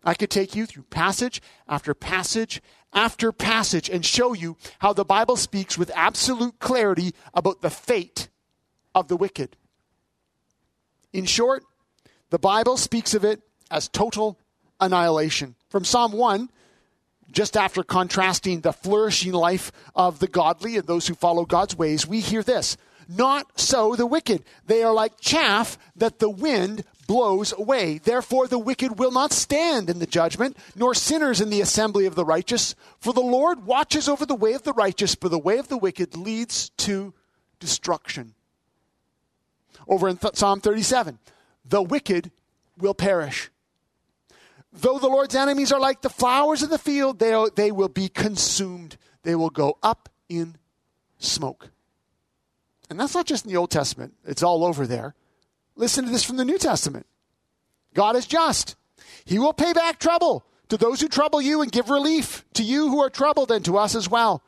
I 0.04 0.14
could 0.14 0.30
take 0.30 0.54
you 0.54 0.66
through 0.66 0.84
passage 0.84 1.40
after 1.66 1.94
passage 1.94 2.60
after 2.94 3.32
passage 3.32 3.90
and 3.90 4.04
show 4.04 4.32
you 4.32 4.56
how 4.78 4.92
the 4.92 5.04
Bible 5.04 5.36
speaks 5.36 5.76
with 5.76 5.90
absolute 5.94 6.58
clarity 6.60 7.12
about 7.34 7.60
the 7.60 7.70
fate 7.70 8.28
of 8.94 9.08
the 9.08 9.16
wicked. 9.16 9.56
In 11.12 11.26
short, 11.26 11.64
the 12.30 12.38
Bible 12.38 12.76
speaks 12.76 13.14
of 13.14 13.24
it 13.24 13.42
as 13.70 13.88
total 13.88 14.38
annihilation. 14.80 15.54
From 15.68 15.84
Psalm 15.84 16.12
1, 16.12 16.50
just 17.30 17.56
after 17.56 17.82
contrasting 17.82 18.60
the 18.60 18.72
flourishing 18.72 19.32
life 19.32 19.72
of 19.94 20.18
the 20.20 20.28
godly 20.28 20.76
and 20.76 20.86
those 20.86 21.06
who 21.06 21.14
follow 21.14 21.44
God's 21.44 21.76
ways, 21.76 22.06
we 22.06 22.20
hear 22.20 22.42
this 22.42 22.76
Not 23.08 23.58
so 23.60 23.96
the 23.96 24.06
wicked. 24.06 24.44
They 24.66 24.82
are 24.82 24.92
like 24.92 25.20
chaff 25.20 25.76
that 25.96 26.18
the 26.18 26.30
wind 26.30 26.84
blows 27.06 27.52
away. 27.52 27.98
Therefore, 27.98 28.46
the 28.46 28.58
wicked 28.58 28.98
will 28.98 29.10
not 29.10 29.32
stand 29.32 29.90
in 29.90 29.98
the 29.98 30.06
judgment, 30.06 30.56
nor 30.74 30.94
sinners 30.94 31.40
in 31.40 31.50
the 31.50 31.60
assembly 31.60 32.06
of 32.06 32.14
the 32.14 32.24
righteous. 32.24 32.74
For 32.98 33.12
the 33.12 33.20
Lord 33.20 33.66
watches 33.66 34.08
over 34.08 34.24
the 34.24 34.34
way 34.34 34.54
of 34.54 34.62
the 34.62 34.72
righteous, 34.72 35.14
but 35.14 35.30
the 35.30 35.38
way 35.38 35.58
of 35.58 35.68
the 35.68 35.76
wicked 35.76 36.16
leads 36.16 36.70
to 36.78 37.12
destruction. 37.60 38.34
Over 39.86 40.08
in 40.08 40.18
Psalm 40.34 40.60
37, 40.60 41.18
the 41.64 41.82
wicked 41.82 42.30
will 42.78 42.94
perish. 42.94 43.50
Though 44.76 44.98
the 44.98 45.08
Lord's 45.08 45.36
enemies 45.36 45.70
are 45.70 45.78
like 45.78 46.02
the 46.02 46.10
flowers 46.10 46.62
of 46.62 46.68
the 46.68 46.78
field, 46.78 47.20
they, 47.20 47.46
they 47.54 47.70
will 47.70 47.88
be 47.88 48.08
consumed. 48.08 48.96
They 49.22 49.36
will 49.36 49.50
go 49.50 49.78
up 49.82 50.08
in 50.28 50.56
smoke. 51.18 51.70
And 52.90 52.98
that's 52.98 53.14
not 53.14 53.26
just 53.26 53.44
in 53.44 53.52
the 53.52 53.56
Old 53.56 53.70
Testament, 53.70 54.14
it's 54.26 54.42
all 54.42 54.64
over 54.64 54.86
there. 54.86 55.14
Listen 55.76 56.04
to 56.04 56.10
this 56.10 56.24
from 56.24 56.36
the 56.36 56.44
New 56.44 56.58
Testament 56.58 57.06
God 57.94 58.16
is 58.16 58.26
just, 58.26 58.76
He 59.24 59.38
will 59.38 59.52
pay 59.52 59.72
back 59.72 59.98
trouble 59.98 60.44
to 60.68 60.76
those 60.76 61.00
who 61.00 61.08
trouble 61.08 61.40
you 61.40 61.62
and 61.62 61.70
give 61.70 61.88
relief 61.88 62.44
to 62.54 62.62
you 62.62 62.88
who 62.88 63.00
are 63.00 63.10
troubled 63.10 63.50
and 63.50 63.64
to 63.64 63.78
us 63.78 63.94
as 63.94 64.08
well. 64.08 64.42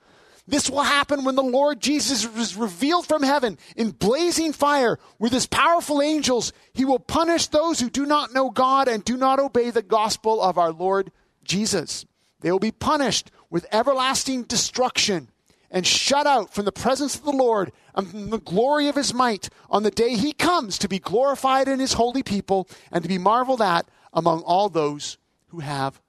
This 0.49 0.71
will 0.71 0.83
happen 0.83 1.25
when 1.25 1.35
the 1.35 1.43
Lord 1.43 1.81
Jesus 1.81 2.25
is 2.25 2.57
revealed 2.57 3.07
from 3.07 3.25
heaven 3.25 3.59
in 3.77 3.91
blazing 3.91 4.53
fire 4.53 4.99
with 5.19 5.33
his 5.33 5.47
powerful 5.47 6.01
angels. 6.01 6.53
He 6.73 6.85
will 6.85 7.01
punish 7.01 7.49
those 7.49 7.81
who 7.81 7.91
do 7.91 8.07
not 8.07 8.33
know 8.33 8.51
God 8.51 8.87
and 8.87 9.05
do 9.05 9.17
not 9.17 9.41
obey 9.41 9.71
the 9.71 9.83
gospel 9.83 10.41
of 10.41 10.57
our 10.57 10.71
Lord 10.71 11.11
Jesus. 11.43 12.07
They 12.41 12.53
will 12.53 12.61
be 12.61 12.71
punished 12.71 13.33
with 13.51 13.67
everlasting 13.73 14.45
destruction 14.45 15.29
and 15.69 15.85
shut 15.85 16.29
out 16.29 16.55
from 16.55 16.65
the 16.65 16.73
presence 16.73 17.17
of 17.17 17.25
the 17.25 17.33
Lord 17.33 17.73
and 17.97 18.09
from 18.09 18.31
the 18.31 18.39
glory 18.39 18.87
of 18.87 18.95
his 18.95 19.13
might 19.13 19.49
on 19.69 19.83
the 19.83 19.91
day 19.91 20.15
he 20.15 20.33
comes 20.33 20.79
to 20.79 20.89
be 20.89 21.01
glorified 21.01 21.67
in 21.67 21.81
his 21.81 21.95
holy 21.95 22.23
people 22.23 22.69
and 22.93 23.03
to 23.03 23.09
be 23.09 23.19
marveled 23.19 23.63
at 23.63 23.89
among 24.13 24.43
all 24.43 24.69
those 24.69 25.19
who 25.49 25.59
have 25.59 26.01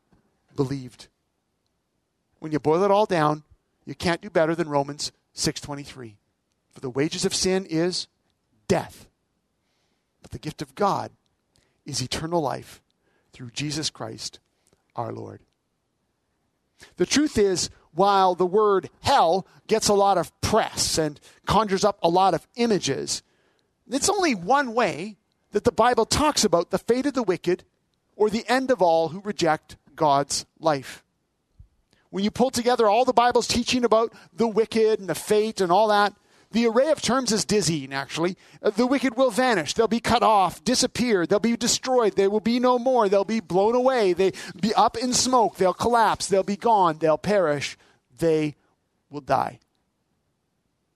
believed. 0.56 1.08
When 2.39 2.51
you 2.51 2.60
boil 2.60 2.84
it 2.84 2.91
all 2.91 3.08
down, 3.08 3.44
you 3.88 3.96
can't 3.96 4.22
do 4.22 4.29
better 4.29 4.53
than 4.53 4.67
Romans 4.67 5.13
6:23. 5.34 6.17
For 6.72 6.82
the 6.82 6.89
wages 6.89 7.24
of 7.24 7.34
sin 7.34 7.65
is 7.65 8.08
death. 8.67 9.08
But 10.22 10.32
the 10.32 10.39
gift 10.39 10.62
of 10.62 10.75
God 10.75 11.13
is 11.86 12.01
eternal 12.01 12.41
life 12.41 12.82
through 13.32 13.51
Jesus 13.51 13.89
Christ 13.89 14.39
our 14.94 15.13
Lord. 15.13 15.41
The 16.98 17.06
truth 17.06 17.38
is, 17.38 17.70
while 17.94 18.36
the 18.36 18.46
word 18.46 18.89
hell 19.01 19.48
gets 19.67 19.88
a 19.88 19.94
lot 19.94 20.17
of 20.17 20.39
press 20.41 20.98
and 20.98 21.17
conjures 21.46 21.86
up 21.86 21.98
a 22.03 22.10
lot 22.10 22.34
of 22.34 22.46
images, 22.56 23.24
it's 23.89 24.10
only 24.10 24.36
one 24.36 24.74
way 24.74 25.15
that 25.51 25.63
the 25.63 25.72
Bible 25.72 26.06
talks 26.06 26.44
about 26.44 26.72
the 26.72 26.77
fate 26.77 27.06
of 27.06 27.13
the 27.13 27.24
wicked 27.24 27.63
or 28.17 28.29
the 28.29 28.48
end 28.50 28.70
of 28.70 28.82
all 28.82 29.10
who 29.10 29.22
reject 29.22 29.77
God's 29.96 30.46
life 30.60 31.06
when 32.18 32.24
you 32.24 32.32
pull 32.32 32.50
together 32.50 32.88
all 32.88 33.06
the 33.06 33.14
Bible's 33.14 33.46
teaching 33.46 33.86
about 33.86 34.12
the 34.34 34.48
wicked 34.48 35.00
and 35.00 35.08
the 35.08 35.14
fate 35.14 35.62
and 35.62 35.72
all 35.72 35.90
that, 35.90 36.16
the 36.50 36.66
array 36.66 36.90
of 36.90 37.00
terms 37.00 37.32
is 37.32 37.46
dizzying, 37.46 37.94
actually. 37.94 38.36
Uh, 38.60 38.72
the 38.72 38.88
wicked 38.88 39.16
will 39.16 39.30
vanish. 39.30 39.76
They'll 39.76 39.88
be 39.88 40.00
cut 40.00 40.24
off, 40.24 40.64
disappear. 40.64 41.28
They'll 41.28 41.38
be 41.38 41.56
destroyed. 41.56 42.16
They 42.16 42.28
will 42.28 42.40
be 42.40 42.60
no 42.60 42.80
more. 42.80 43.08
They'll 43.08 43.24
be 43.24 43.40
blown 43.40 43.76
away. 43.76 44.14
They'll 44.14 44.32
be 44.60 44.74
up 44.74 44.98
in 44.98 45.14
smoke. 45.14 45.58
They'll 45.58 45.76
collapse. 45.76 46.26
They'll 46.26 46.42
be 46.42 46.58
gone. 46.58 46.98
They'll 46.98 47.20
perish. 47.20 47.78
They 48.18 48.56
will 49.12 49.22
die. 49.22 49.60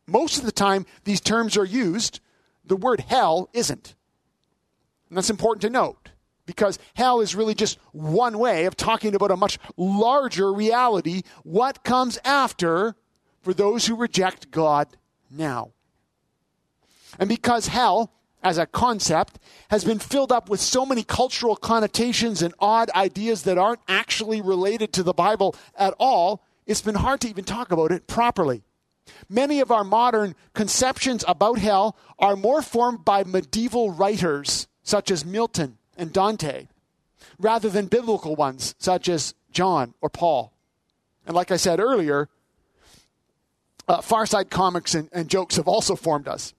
Most 0.07 0.39
of 0.39 0.45
the 0.45 0.51
time, 0.51 0.87
these 1.03 1.21
terms 1.21 1.55
are 1.55 1.63
used. 1.63 2.19
The 2.65 2.75
word 2.75 3.01
hell 3.01 3.47
isn't. 3.53 3.93
And 5.09 5.17
that's 5.19 5.29
important 5.29 5.61
to 5.61 5.69
note 5.69 6.09
because 6.51 6.77
hell 6.95 7.21
is 7.21 7.33
really 7.33 7.55
just 7.55 7.79
one 7.93 8.37
way 8.37 8.65
of 8.65 8.75
talking 8.75 9.15
about 9.15 9.31
a 9.31 9.37
much 9.37 9.57
larger 9.77 10.51
reality 10.51 11.21
what 11.43 11.83
comes 11.83 12.19
after 12.25 12.95
for 13.41 13.53
those 13.53 13.87
who 13.87 13.95
reject 13.95 14.51
God 14.51 14.87
now. 15.29 15.71
And 17.17 17.29
because 17.29 17.67
hell, 17.67 18.11
as 18.43 18.57
a 18.57 18.65
concept, 18.65 19.39
has 19.69 19.85
been 19.85 19.99
filled 19.99 20.31
up 20.31 20.49
with 20.49 20.59
so 20.59 20.85
many 20.85 21.03
cultural 21.03 21.55
connotations 21.55 22.41
and 22.41 22.53
odd 22.59 22.89
ideas 22.91 23.43
that 23.43 23.57
aren't 23.57 23.81
actually 23.87 24.41
related 24.41 24.91
to 24.93 25.03
the 25.03 25.13
Bible 25.13 25.55
at 25.77 25.93
all, 25.99 26.43
it's 26.65 26.81
been 26.81 26.95
hard 26.95 27.21
to 27.21 27.29
even 27.29 27.45
talk 27.45 27.71
about 27.71 27.91
it 27.91 28.07
properly. 28.07 28.63
Many 29.29 29.61
of 29.61 29.71
our 29.71 29.83
modern 29.83 30.35
conceptions 30.53 31.23
about 31.27 31.59
hell 31.59 31.95
are 32.19 32.35
more 32.35 32.61
formed 32.61 33.05
by 33.05 33.23
medieval 33.23 33.91
writers 33.91 34.67
such 34.83 35.11
as 35.11 35.23
Milton 35.23 35.77
and 35.97 36.11
Dante 36.11 36.67
rather 37.39 37.69
than 37.69 37.87
biblical 37.87 38.35
ones 38.35 38.75
such 38.77 39.09
as 39.09 39.33
John 39.51 39.93
or 40.01 40.09
Paul. 40.09 40.53
And 41.25 41.35
like 41.35 41.51
I 41.51 41.57
said 41.57 41.79
earlier, 41.79 42.29
uh, 43.87 44.01
Farside 44.01 44.49
comics 44.49 44.95
and, 44.95 45.09
and 45.11 45.29
jokes 45.29 45.57
have 45.57 45.67
also 45.67 45.95
formed 45.95 46.27
us. 46.27 46.53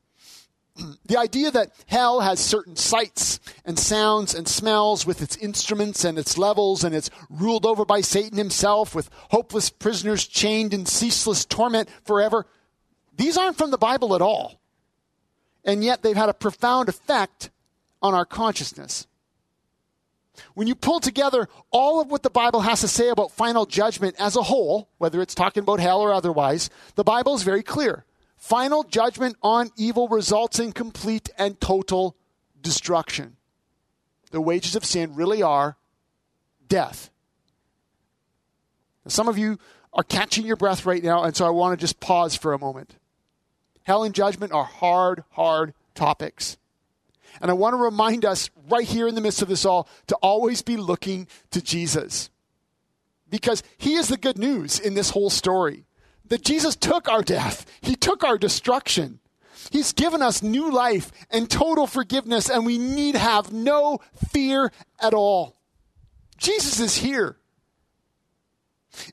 the 1.07 1.19
idea 1.19 1.51
that 1.51 1.73
hell 1.87 2.21
has 2.21 2.41
certain 2.41 2.77
sights 2.77 3.41
and 3.65 3.79
sounds 3.79 4.35
and 4.35 4.49
smells 4.49 5.07
with 5.07 5.23
its 5.23 5.37
instruments 5.37 6.05
and 6.05 6.19
its 6.19 6.39
levels, 6.39 6.85
and 6.85 6.95
it's 6.95 7.11
ruled 7.29 7.67
over 7.67 7.85
by 7.85 8.01
Satan 8.01 8.39
himself 8.39 8.95
with 8.95 9.11
hopeless 9.31 9.71
prisoners 9.71 10.27
chained 10.27 10.75
in 10.75 10.87
ceaseless 10.87 11.45
torment 11.45 11.89
forever, 12.05 12.47
these 13.17 13.37
aren't 13.37 13.59
from 13.59 13.71
the 13.71 13.79
Bible 13.79 14.15
at 14.15 14.23
all. 14.23 14.61
And 15.65 15.85
yet 15.85 16.03
they've 16.03 16.17
had 16.17 16.29
a 16.29 16.35
profound 16.35 16.89
effect 16.89 17.51
on 18.01 18.15
our 18.15 18.25
consciousness. 18.25 19.07
When 20.55 20.67
you 20.67 20.75
pull 20.75 21.01
together 21.01 21.49
all 21.71 22.01
of 22.01 22.11
what 22.11 22.23
the 22.23 22.31
Bible 22.31 22.61
has 22.61 22.81
to 22.81 22.89
say 22.89 23.09
about 23.09 23.33
final 23.33 23.67
judgment 23.67 24.17
as 24.19 24.37
a 24.37 24.43
whole, 24.43 24.89
whether 24.99 25.21
it's 25.21 25.35
talking 25.35 25.63
about 25.63 25.81
hell 25.81 26.01
or 26.01 26.13
otherwise, 26.13 26.71
the 26.95 27.05
Bible 27.05 27.35
is 27.35 27.43
very 27.43 27.63
clear. 27.63 28.05
Final 28.37 28.83
judgment 28.83 29.37
on 29.43 29.71
evil 29.77 30.09
results 30.09 30.59
in 30.59 30.73
complete 30.73 31.31
and 31.39 31.61
total 31.61 32.17
destruction. 32.61 33.37
The 34.31 34.41
wages 34.41 34.75
of 34.75 34.85
sin 34.85 35.15
really 35.15 35.43
are 35.43 35.77
death. 36.67 37.11
Some 39.07 39.29
of 39.29 39.37
you 39.37 39.59
are 39.93 40.03
catching 40.03 40.47
your 40.47 40.57
breath 40.57 40.87
right 40.87 41.03
now, 41.03 41.23
and 41.23 41.37
so 41.37 41.47
I 41.47 41.51
want 41.51 41.79
to 41.79 41.83
just 41.83 42.01
pause 42.01 42.35
for 42.35 42.53
a 42.53 42.59
moment. 42.59 42.97
Hell 43.83 44.05
and 44.05 44.15
judgment 44.15 44.53
are 44.53 44.65
hard, 44.65 45.25
hard 45.31 45.75
topics. 45.95 46.57
And 47.41 47.51
I 47.51 47.55
want 47.55 47.75
to 47.75 47.79
remind 47.79 48.25
us 48.25 48.51
right 48.69 48.87
here 48.87 49.09
in 49.09 49.15
the 49.15 49.21
midst 49.21 49.43
of 49.43 49.49
this 49.49 49.65
all 49.65 49.89
to 50.09 50.17
always 50.17 50.63
be 50.63 50.77
looking 50.77 51.27
to 51.51 51.63
Jesus. 51.63 52.31
Because 53.31 53.63
he 53.79 53.95
is 53.95 54.09
the 54.09 54.17
good 54.17 54.39
news 54.39 54.79
in 54.79 54.95
this 54.95 55.11
whole 55.11 55.31
story. 55.31 55.87
That 56.29 56.45
Jesus 56.45 56.77
took 56.77 57.09
our 57.09 57.23
death, 57.23 57.67
he 57.81 57.95
took 57.95 58.25
our 58.25 58.39
destruction. 58.39 59.21
He's 59.71 59.93
given 59.93 60.23
us 60.23 60.43
new 60.43 60.73
life 60.73 61.13
and 61.31 61.49
total 61.49 61.87
forgiveness, 61.87 62.51
and 62.51 62.67
we 62.67 62.79
need 62.79 63.15
have 63.15 63.53
no 63.53 64.01
fear 64.31 64.73
at 65.01 65.15
all. 65.15 65.57
Jesus 66.37 66.81
is 66.81 66.97
here. 66.97 67.37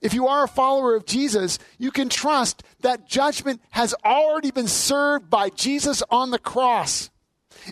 If 0.02 0.14
you 0.14 0.28
are 0.28 0.44
a 0.44 0.48
follower 0.48 0.96
of 0.96 1.06
Jesus, 1.06 1.60
you 1.78 1.92
can 1.92 2.10
trust 2.10 2.64
that 2.82 3.08
judgment 3.08 3.62
has 3.70 3.94
already 4.04 4.52
been 4.52 4.68
served 4.68 5.30
by 5.30 5.50
Jesus 5.50 6.04
on 6.10 6.32
the 6.32 6.40
cross. 6.40 7.10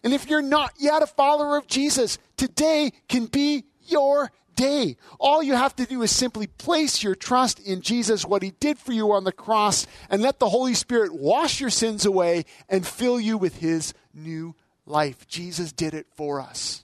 And 0.04 0.14
if 0.14 0.30
you're 0.30 0.42
not 0.42 0.74
yet 0.78 1.04
a 1.04 1.08
follower 1.08 1.58
of 1.58 1.68
Jesus, 1.68 2.18
today 2.36 2.92
can 3.08 3.26
be 3.26 3.66
your 3.86 4.32
day. 4.56 4.98
All 5.20 5.42
you 5.42 5.54
have 5.54 5.76
to 5.78 5.86
do 5.86 6.02
is 6.02 6.12
simply 6.12 6.48
place 6.48 7.02
your 7.02 7.16
trust 7.16 7.60
in 7.60 7.82
Jesus, 7.82 8.26
what 8.26 8.44
he 8.44 8.52
did 8.52 8.78
for 8.78 8.92
you 8.92 9.12
on 9.14 9.24
the 9.24 9.32
cross, 9.32 9.88
and 10.10 10.22
let 10.22 10.40
the 10.40 10.50
Holy 10.50 10.74
Spirit 10.74 11.14
wash 11.14 11.62
your 11.62 11.70
sins 11.70 12.06
away 12.06 12.46
and 12.68 12.86
fill 12.86 13.20
you 13.20 13.38
with 13.38 13.60
his 13.60 13.94
new 14.14 14.56
life. 14.86 15.28
Jesus 15.28 15.72
did 15.72 15.94
it 15.94 16.08
for 16.16 16.42
us. 16.42 16.84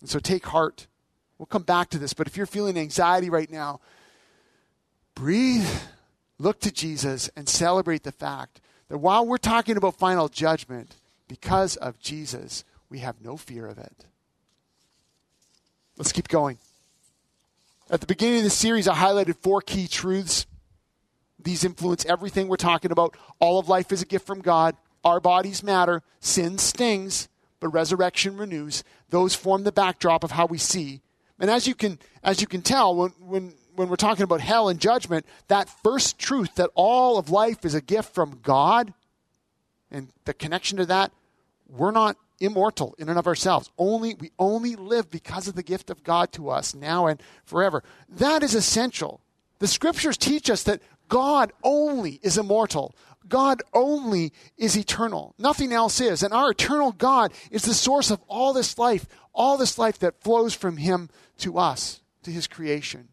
And 0.00 0.10
so 0.10 0.18
take 0.18 0.46
heart. 0.46 0.86
We'll 1.38 1.46
come 1.46 1.62
back 1.62 1.90
to 1.90 1.98
this, 1.98 2.12
but 2.12 2.26
if 2.26 2.36
you're 2.36 2.46
feeling 2.46 2.76
anxiety 2.76 3.30
right 3.30 3.50
now, 3.50 3.80
breathe, 5.14 5.68
look 6.38 6.60
to 6.60 6.72
Jesus, 6.72 7.30
and 7.36 7.48
celebrate 7.48 8.02
the 8.02 8.12
fact 8.12 8.60
that 8.88 8.98
while 8.98 9.24
we're 9.24 9.38
talking 9.38 9.76
about 9.76 9.94
final 9.96 10.28
judgment, 10.28 10.96
because 11.28 11.76
of 11.76 12.00
Jesus, 12.00 12.64
we 12.88 13.00
have 13.00 13.20
no 13.22 13.36
fear 13.36 13.66
of 13.66 13.78
it. 13.78 14.06
Let's 15.96 16.12
keep 16.12 16.28
going. 16.28 16.58
At 17.90 18.00
the 18.00 18.06
beginning 18.06 18.38
of 18.38 18.44
the 18.44 18.50
series, 18.50 18.88
I 18.88 18.94
highlighted 18.94 19.36
four 19.36 19.60
key 19.60 19.86
truths. 19.86 20.46
These 21.42 21.64
influence 21.64 22.04
everything 22.06 22.48
we're 22.48 22.56
talking 22.56 22.90
about. 22.90 23.16
All 23.38 23.58
of 23.58 23.68
life 23.68 23.92
is 23.92 24.02
a 24.02 24.06
gift 24.06 24.26
from 24.26 24.40
God. 24.40 24.76
Our 25.04 25.20
bodies 25.20 25.62
matter. 25.62 26.02
Sin 26.20 26.58
stings, 26.58 27.28
but 27.60 27.68
resurrection 27.68 28.36
renews. 28.36 28.84
Those 29.10 29.34
form 29.34 29.64
the 29.64 29.72
backdrop 29.72 30.24
of 30.24 30.32
how 30.32 30.46
we 30.46 30.58
see. 30.58 31.00
And 31.38 31.50
as 31.50 31.66
you 31.66 31.74
can, 31.74 31.98
as 32.22 32.40
you 32.40 32.46
can 32.46 32.62
tell, 32.62 32.94
when, 32.94 33.10
when, 33.20 33.54
when 33.76 33.88
we're 33.88 33.96
talking 33.96 34.24
about 34.24 34.40
hell 34.40 34.68
and 34.68 34.80
judgment, 34.80 35.24
that 35.46 35.70
first 35.82 36.18
truth 36.18 36.56
that 36.56 36.70
all 36.74 37.18
of 37.18 37.30
life 37.30 37.64
is 37.64 37.74
a 37.74 37.80
gift 37.80 38.14
from 38.14 38.40
God 38.42 38.92
and 39.90 40.08
the 40.24 40.34
connection 40.34 40.78
to 40.78 40.86
that, 40.86 41.12
we're 41.68 41.90
not 41.90 42.16
immortal 42.40 42.94
in 42.98 43.08
and 43.08 43.18
of 43.18 43.26
ourselves. 43.26 43.70
Only 43.78 44.14
we 44.14 44.30
only 44.38 44.76
live 44.76 45.10
because 45.10 45.48
of 45.48 45.54
the 45.54 45.62
gift 45.62 45.90
of 45.90 46.04
God 46.04 46.32
to 46.32 46.50
us 46.50 46.74
now 46.74 47.06
and 47.06 47.20
forever. 47.44 47.82
That 48.08 48.42
is 48.42 48.54
essential. 48.54 49.20
The 49.58 49.66
scriptures 49.66 50.16
teach 50.16 50.48
us 50.50 50.62
that 50.64 50.82
God 51.08 51.52
only 51.62 52.20
is 52.22 52.38
immortal. 52.38 52.94
God 53.28 53.62
only 53.74 54.32
is 54.56 54.76
eternal. 54.76 55.34
Nothing 55.38 55.72
else 55.72 56.00
is. 56.00 56.22
And 56.22 56.32
our 56.32 56.50
eternal 56.50 56.92
God 56.92 57.32
is 57.50 57.62
the 57.62 57.74
source 57.74 58.10
of 58.10 58.20
all 58.28 58.52
this 58.52 58.78
life, 58.78 59.06
all 59.34 59.56
this 59.56 59.78
life 59.78 59.98
that 59.98 60.22
flows 60.22 60.54
from 60.54 60.76
him 60.76 61.10
to 61.38 61.58
us, 61.58 62.00
to 62.22 62.30
his 62.30 62.46
creation. 62.46 63.08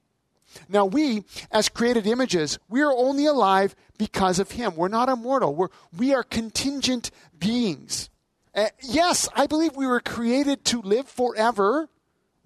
Now, 0.70 0.86
we, 0.86 1.24
as 1.52 1.70
created 1.70 2.08
images, 2.08 2.60
we 2.70 2.82
are 2.82 2.94
only 2.94 3.26
alive 3.26 3.76
because 3.98 4.40
of 4.40 4.52
Him. 4.52 4.76
We're 4.76 4.88
not 4.88 5.10
immortal. 5.10 5.54
We're, 5.54 5.68
we 5.96 6.14
are 6.14 6.24
contingent 6.24 7.12
beings. 7.38 8.10
Uh, 8.56 8.70
yes, 8.82 9.28
I 9.36 9.48
believe 9.48 9.76
we 9.76 9.86
were 9.86 10.00
created 10.00 10.64
to 10.66 10.82
live 10.82 11.08
forever 11.10 11.90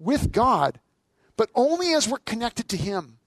with 0.00 0.32
God, 0.32 0.80
but 1.36 1.50
only 1.54 1.94
as 1.94 2.08
we're 2.08 2.18
connected 2.18 2.68
to 2.70 2.76
Him 2.76 3.18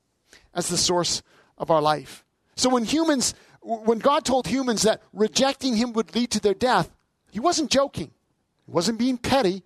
as 0.53 0.67
the 0.67 0.77
source 0.77 1.23
of 1.57 1.71
our 1.71 1.81
life. 1.81 2.25
So 2.55 2.69
when 2.69 2.83
humans, 2.83 3.35
when 3.61 3.99
God 3.99 4.25
told 4.25 4.47
humans 4.47 4.81
that 4.81 5.01
rejecting 5.13 5.77
Him 5.77 5.93
would 5.93 6.13
lead 6.13 6.31
to 6.31 6.41
their 6.41 6.53
death, 6.53 6.91
He 7.31 7.39
wasn't 7.39 7.71
joking. 7.71 8.11
He 8.65 8.71
wasn't 8.71 8.99
being 8.99 9.17
petty. 9.17 9.63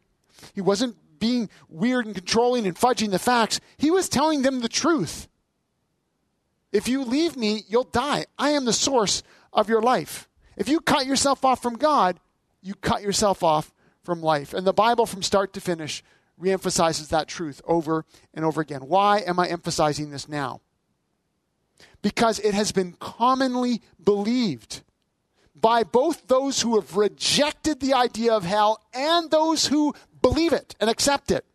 He 0.54 0.62
wasn't 0.62 0.96
being 1.20 1.50
weird 1.70 2.06
and 2.06 2.14
controlling 2.14 2.68
and 2.68 2.78
fudging 2.78 3.10
the 3.10 3.20
facts. 3.20 3.60
He 3.78 3.90
was 3.90 4.10
telling 4.10 4.44
them 4.44 4.62
the 4.62 4.70
truth. 4.70 5.28
If 6.72 6.88
you 6.88 7.04
leave 7.04 7.36
me, 7.36 7.64
you'll 7.68 7.86
die. 7.86 8.26
I 8.38 8.52
am 8.52 8.66
the 8.66 8.74
source 8.74 9.24
of 9.52 9.70
your 9.70 9.82
life. 9.82 10.30
If 10.56 10.70
you 10.70 10.80
cut 10.80 11.08
yourself 11.08 11.44
off 11.44 11.62
from 11.62 11.78
God, 11.78 12.20
you 12.62 12.76
cut 12.76 13.02
yourself 13.02 13.44
off 13.44 13.74
from 14.04 14.22
life. 14.22 14.54
And 14.54 14.66
the 14.66 14.74
Bible, 14.74 15.06
from 15.06 15.24
start 15.24 15.54
to 15.54 15.62
finish, 15.62 16.04
reemphasizes 16.42 17.10
that 17.10 17.28
truth 17.28 17.62
over 17.66 18.06
and 18.34 18.46
over 18.46 18.62
again. 18.62 18.82
Why 18.82 19.20
am 19.20 19.40
I 19.40 19.48
emphasizing 19.48 20.12
this 20.12 20.30
now? 20.30 20.62
Because 22.02 22.40
it 22.40 22.54
has 22.54 22.72
been 22.72 22.94
commonly 22.94 23.82
believed 24.04 24.82
by 25.60 25.84
both 25.84 26.28
those 26.28 26.62
who 26.62 26.76
have 26.76 26.96
rejected 26.96 27.80
the 27.80 27.94
idea 27.94 28.34
of 28.34 28.44
hell 28.44 28.82
and 28.94 29.32
those 29.32 29.68
who 29.68 29.94
believe 30.22 30.54
it 30.54 30.76
and 30.80 30.90
accept 30.90 31.32
it. 31.32 31.46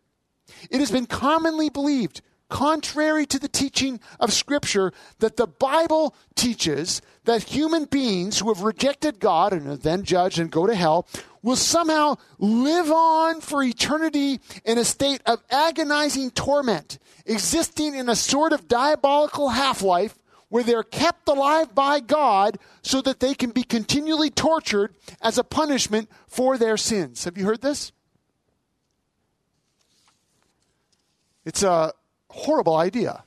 It 0.69 0.79
has 0.79 0.91
been 0.91 1.05
commonly 1.05 1.69
believed, 1.69 2.21
contrary 2.49 3.25
to 3.27 3.39
the 3.39 3.47
teaching 3.47 3.99
of 4.19 4.33
Scripture, 4.33 4.91
that 5.19 5.37
the 5.37 5.47
Bible 5.47 6.15
teaches 6.35 7.01
that 7.25 7.43
human 7.43 7.85
beings 7.85 8.39
who 8.39 8.53
have 8.53 8.63
rejected 8.63 9.19
God 9.19 9.53
and 9.53 9.67
are 9.67 9.77
then 9.77 10.03
judged 10.03 10.39
and 10.39 10.51
go 10.51 10.67
to 10.67 10.75
hell 10.75 11.07
will 11.41 11.55
somehow 11.55 12.15
live 12.39 12.91
on 12.91 13.41
for 13.41 13.63
eternity 13.63 14.39
in 14.65 14.77
a 14.77 14.85
state 14.85 15.21
of 15.25 15.43
agonizing 15.49 16.31
torment, 16.31 16.99
existing 17.25 17.95
in 17.95 18.09
a 18.09 18.15
sort 18.15 18.53
of 18.53 18.67
diabolical 18.67 19.49
half 19.49 19.81
life 19.81 20.17
where 20.49 20.63
they're 20.63 20.83
kept 20.83 21.27
alive 21.27 21.73
by 21.73 21.99
God 21.99 22.59
so 22.81 23.01
that 23.01 23.19
they 23.19 23.33
can 23.33 23.49
be 23.49 23.63
continually 23.63 24.29
tortured 24.29 24.93
as 25.21 25.37
a 25.37 25.43
punishment 25.43 26.09
for 26.27 26.57
their 26.57 26.77
sins. 26.77 27.23
Have 27.23 27.37
you 27.37 27.45
heard 27.45 27.61
this? 27.61 27.91
It's 31.45 31.63
a 31.63 31.93
horrible 32.29 32.75
idea. 32.77 33.23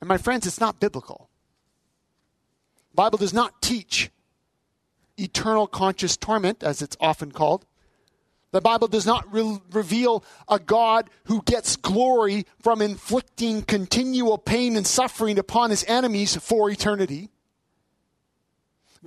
And 0.00 0.08
my 0.08 0.16
friends, 0.16 0.46
it's 0.46 0.60
not 0.60 0.80
biblical. 0.80 1.28
Bible 2.94 3.18
does 3.18 3.34
not 3.34 3.60
teach 3.60 4.10
eternal 5.16 5.66
conscious 5.66 6.16
torment, 6.16 6.62
as 6.62 6.82
it's 6.82 6.96
often 7.00 7.32
called. 7.32 7.66
The 8.52 8.60
Bible 8.60 8.86
does 8.86 9.04
not 9.04 9.32
re- 9.32 9.60
reveal 9.72 10.24
a 10.48 10.60
God 10.60 11.10
who 11.24 11.42
gets 11.42 11.74
glory 11.74 12.46
from 12.60 12.80
inflicting 12.80 13.62
continual 13.62 14.38
pain 14.38 14.76
and 14.76 14.86
suffering 14.86 15.38
upon 15.40 15.70
his 15.70 15.84
enemies 15.88 16.36
for 16.36 16.70
eternity. 16.70 17.30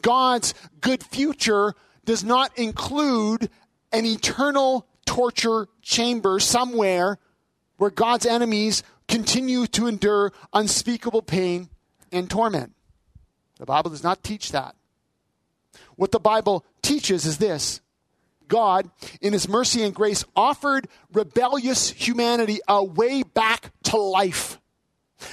God's 0.02 0.54
good 0.82 1.02
future 1.02 1.76
does 2.04 2.23
not 2.23 2.58
include 2.58 3.50
an 3.93 4.06
eternal 4.06 4.86
torture 5.06 5.67
chamber 5.82 6.39
somewhere 6.39 7.17
where 7.78 7.89
God's 7.89 8.26
enemies 8.26 8.84
continue 9.08 9.65
to 9.67 9.88
endure 9.88 10.34
unspeakable 10.52 11.21
pain 11.21 11.69
and 12.12 12.30
torment. 12.30 12.73
The 13.60 13.65
Bible 13.65 13.89
does 13.89 14.04
not 14.04 14.24
teach 14.24 14.52
that. 14.52 14.76
What 15.96 16.12
the 16.12 16.20
Bible 16.20 16.65
teaches 16.82 17.26
is 17.26 17.38
this 17.38 17.82
God, 18.48 18.89
in 19.22 19.34
His 19.34 19.50
mercy 19.50 19.84
and 19.84 19.93
grace, 19.93 20.24
offered 20.36 20.88
rebellious 21.12 21.89
humanity 21.89 22.60
a 22.67 22.84
way 22.84 23.24
back 23.24 23.72
to 23.84 23.98
life, 23.98 24.60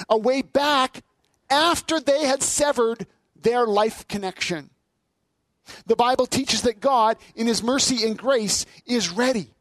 a 0.08 0.18
way 0.18 0.42
back 0.42 1.02
after 1.50 2.00
they 2.00 2.24
had 2.26 2.42
severed 2.42 3.06
their 3.40 3.66
life 3.66 4.08
connection. 4.08 4.70
The 5.86 5.96
Bible 5.96 6.26
teaches 6.26 6.62
that 6.62 6.80
God, 6.80 7.16
in 7.34 7.46
His 7.46 7.62
mercy 7.62 8.06
and 8.06 8.18
grace, 8.18 8.66
is 8.86 9.10
ready 9.10 9.54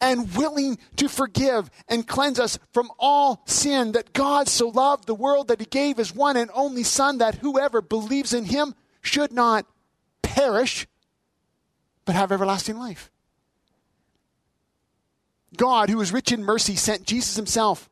and 0.00 0.34
willing 0.34 0.78
to 0.96 1.08
forgive 1.08 1.70
and 1.88 2.06
cleanse 2.06 2.38
us 2.38 2.58
from 2.72 2.90
all 2.98 3.42
sin. 3.46 3.92
That 3.92 4.12
God 4.12 4.48
so 4.48 4.68
loved 4.68 5.06
the 5.06 5.14
world 5.14 5.48
that 5.48 5.60
He 5.60 5.66
gave 5.66 5.96
His 5.96 6.14
one 6.14 6.36
and 6.36 6.50
only 6.54 6.82
Son, 6.82 7.18
that 7.18 7.36
whoever 7.36 7.80
believes 7.80 8.32
in 8.32 8.44
Him 8.44 8.74
should 9.00 9.32
not 9.32 9.66
perish, 10.22 10.86
but 12.04 12.14
have 12.14 12.32
everlasting 12.32 12.78
life. 12.78 13.10
God, 15.56 15.88
who 15.88 16.00
is 16.00 16.12
rich 16.12 16.32
in 16.32 16.44
mercy, 16.44 16.76
sent 16.76 17.06
Jesus 17.06 17.36
Himself 17.36 17.88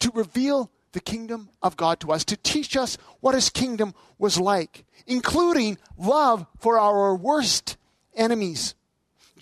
to 0.00 0.10
reveal 0.14 0.70
the 0.92 1.00
kingdom 1.00 1.48
of 1.60 1.76
God 1.76 1.98
to 2.00 2.12
us, 2.12 2.24
to 2.26 2.36
teach 2.36 2.76
us 2.76 2.96
what 3.20 3.34
His 3.34 3.50
kingdom 3.50 3.94
was 4.18 4.38
like, 4.38 4.84
including 5.06 5.78
love 5.98 6.46
for 6.60 6.78
our 6.78 7.16
worst 7.16 7.76
enemies. 8.14 8.74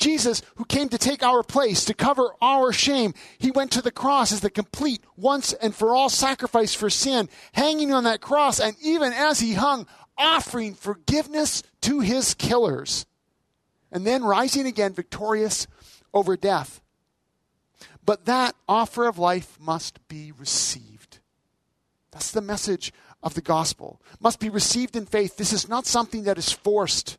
Jesus, 0.02 0.42
who 0.56 0.64
came 0.64 0.88
to 0.88 0.98
take 0.98 1.22
our 1.22 1.44
place, 1.44 1.84
to 1.84 1.94
cover 1.94 2.34
our 2.42 2.72
shame, 2.72 3.14
he 3.38 3.52
went 3.52 3.70
to 3.70 3.80
the 3.80 3.92
cross 3.92 4.32
as 4.32 4.40
the 4.40 4.50
complete, 4.50 5.00
once 5.16 5.52
and 5.52 5.74
for 5.74 5.94
all 5.94 6.08
sacrifice 6.08 6.74
for 6.74 6.90
sin, 6.90 7.28
hanging 7.52 7.92
on 7.92 8.04
that 8.04 8.20
cross, 8.20 8.58
and 8.58 8.76
even 8.82 9.12
as 9.12 9.38
he 9.38 9.54
hung, 9.54 9.86
offering 10.18 10.74
forgiveness 10.74 11.62
to 11.82 12.00
his 12.00 12.34
killers, 12.34 13.06
and 13.92 14.04
then 14.04 14.24
rising 14.24 14.66
again 14.66 14.92
victorious 14.92 15.68
over 16.12 16.36
death. 16.36 16.80
But 18.04 18.24
that 18.24 18.56
offer 18.68 19.06
of 19.06 19.18
life 19.18 19.56
must 19.60 20.06
be 20.08 20.32
received. 20.32 21.20
That's 22.10 22.32
the 22.32 22.40
message 22.40 22.92
of 23.22 23.34
the 23.34 23.40
gospel. 23.40 24.00
Must 24.20 24.40
be 24.40 24.50
received 24.50 24.96
in 24.96 25.06
faith. 25.06 25.36
This 25.36 25.52
is 25.52 25.68
not 25.68 25.86
something 25.86 26.24
that 26.24 26.38
is 26.38 26.50
forced. 26.50 27.18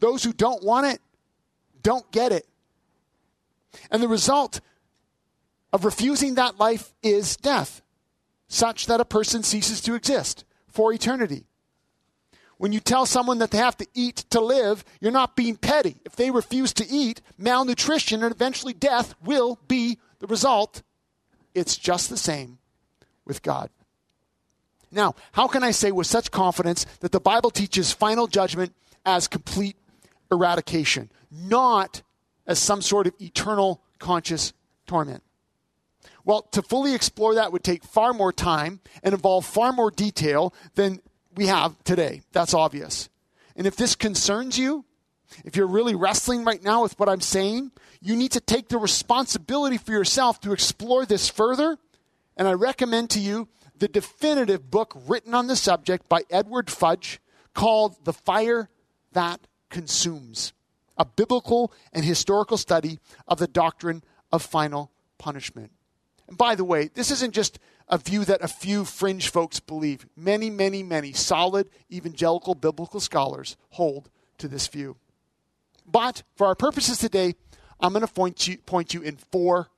Those 0.00 0.24
who 0.24 0.32
don't 0.32 0.64
want 0.64 0.86
it 0.86 1.00
don't 1.82 2.10
get 2.12 2.32
it. 2.32 2.46
And 3.90 4.02
the 4.02 4.08
result 4.08 4.60
of 5.72 5.84
refusing 5.84 6.34
that 6.34 6.58
life 6.58 6.92
is 7.02 7.36
death, 7.36 7.82
such 8.48 8.86
that 8.86 9.00
a 9.00 9.04
person 9.04 9.42
ceases 9.42 9.80
to 9.82 9.94
exist 9.94 10.44
for 10.66 10.92
eternity. 10.92 11.44
When 12.56 12.72
you 12.72 12.80
tell 12.80 13.06
someone 13.06 13.38
that 13.38 13.52
they 13.52 13.58
have 13.58 13.76
to 13.76 13.86
eat 13.94 14.16
to 14.30 14.40
live, 14.40 14.84
you're 15.00 15.12
not 15.12 15.36
being 15.36 15.56
petty. 15.56 15.96
If 16.04 16.16
they 16.16 16.30
refuse 16.30 16.72
to 16.74 16.88
eat, 16.88 17.20
malnutrition 17.36 18.22
and 18.24 18.34
eventually 18.34 18.72
death 18.72 19.14
will 19.22 19.60
be 19.68 19.98
the 20.18 20.26
result. 20.26 20.82
It's 21.54 21.76
just 21.76 22.10
the 22.10 22.16
same 22.16 22.58
with 23.24 23.42
God. 23.42 23.70
Now, 24.90 25.14
how 25.32 25.46
can 25.46 25.62
I 25.62 25.70
say 25.70 25.92
with 25.92 26.06
such 26.06 26.30
confidence 26.30 26.84
that 27.00 27.12
the 27.12 27.20
Bible 27.20 27.50
teaches 27.50 27.92
final 27.92 28.26
judgment 28.26 28.74
as 29.04 29.28
complete 29.28 29.76
eradication, 30.30 31.10
not 31.30 32.02
as 32.46 32.58
some 32.58 32.82
sort 32.82 33.06
of 33.06 33.14
eternal 33.20 33.82
conscious 33.98 34.52
torment? 34.86 35.22
Well, 36.24 36.42
to 36.52 36.62
fully 36.62 36.94
explore 36.94 37.34
that 37.36 37.52
would 37.52 37.64
take 37.64 37.84
far 37.84 38.12
more 38.12 38.32
time 38.32 38.80
and 39.02 39.14
involve 39.14 39.46
far 39.46 39.72
more 39.72 39.90
detail 39.90 40.54
than 40.74 41.00
we 41.34 41.46
have 41.46 41.82
today. 41.84 42.22
That's 42.32 42.54
obvious. 42.54 43.08
And 43.56 43.66
if 43.66 43.76
this 43.76 43.94
concerns 43.94 44.58
you, 44.58 44.84
if 45.44 45.56
you're 45.56 45.66
really 45.66 45.94
wrestling 45.94 46.44
right 46.44 46.62
now 46.62 46.82
with 46.82 46.98
what 46.98 47.08
I'm 47.08 47.20
saying, 47.20 47.72
you 48.00 48.16
need 48.16 48.32
to 48.32 48.40
take 48.40 48.68
the 48.68 48.78
responsibility 48.78 49.78
for 49.78 49.92
yourself 49.92 50.40
to 50.40 50.52
explore 50.52 51.06
this 51.06 51.28
further. 51.28 51.78
And 52.36 52.46
I 52.46 52.52
recommend 52.52 53.10
to 53.10 53.20
you 53.20 53.48
the 53.78 53.88
definitive 53.88 54.70
book 54.70 54.94
written 55.06 55.34
on 55.34 55.46
the 55.46 55.56
subject 55.56 56.08
by 56.08 56.22
Edward 56.30 56.70
Fudge 56.70 57.20
called 57.54 58.04
The 58.04 58.12
Fire 58.12 58.68
That 59.12 59.40
Consumes, 59.70 60.52
a 60.98 61.04
biblical 61.04 61.72
and 61.92 62.04
historical 62.04 62.56
study 62.56 62.98
of 63.26 63.38
the 63.38 63.46
doctrine 63.46 64.02
of 64.32 64.42
final 64.42 64.90
punishment. 65.16 65.72
And 66.26 66.36
by 66.36 66.54
the 66.54 66.64
way, 66.64 66.90
this 66.92 67.10
isn't 67.10 67.32
just 67.32 67.58
a 67.88 67.96
view 67.96 68.24
that 68.24 68.42
a 68.42 68.48
few 68.48 68.84
fringe 68.84 69.30
folks 69.30 69.60
believe. 69.60 70.06
Many, 70.16 70.50
many, 70.50 70.82
many 70.82 71.12
solid 71.12 71.70
evangelical 71.90 72.54
biblical 72.54 73.00
scholars 73.00 73.56
hold 73.70 74.10
to 74.38 74.48
this 74.48 74.66
view. 74.68 74.96
But 75.86 76.22
for 76.36 76.46
our 76.46 76.54
purposes 76.54 76.98
today, 76.98 77.34
I'm 77.80 77.92
going 77.92 78.06
to 78.06 78.12
point 78.12 78.46
you, 78.46 78.58
point 78.58 78.92
you 78.92 79.00
in 79.00 79.16
four 79.16 79.68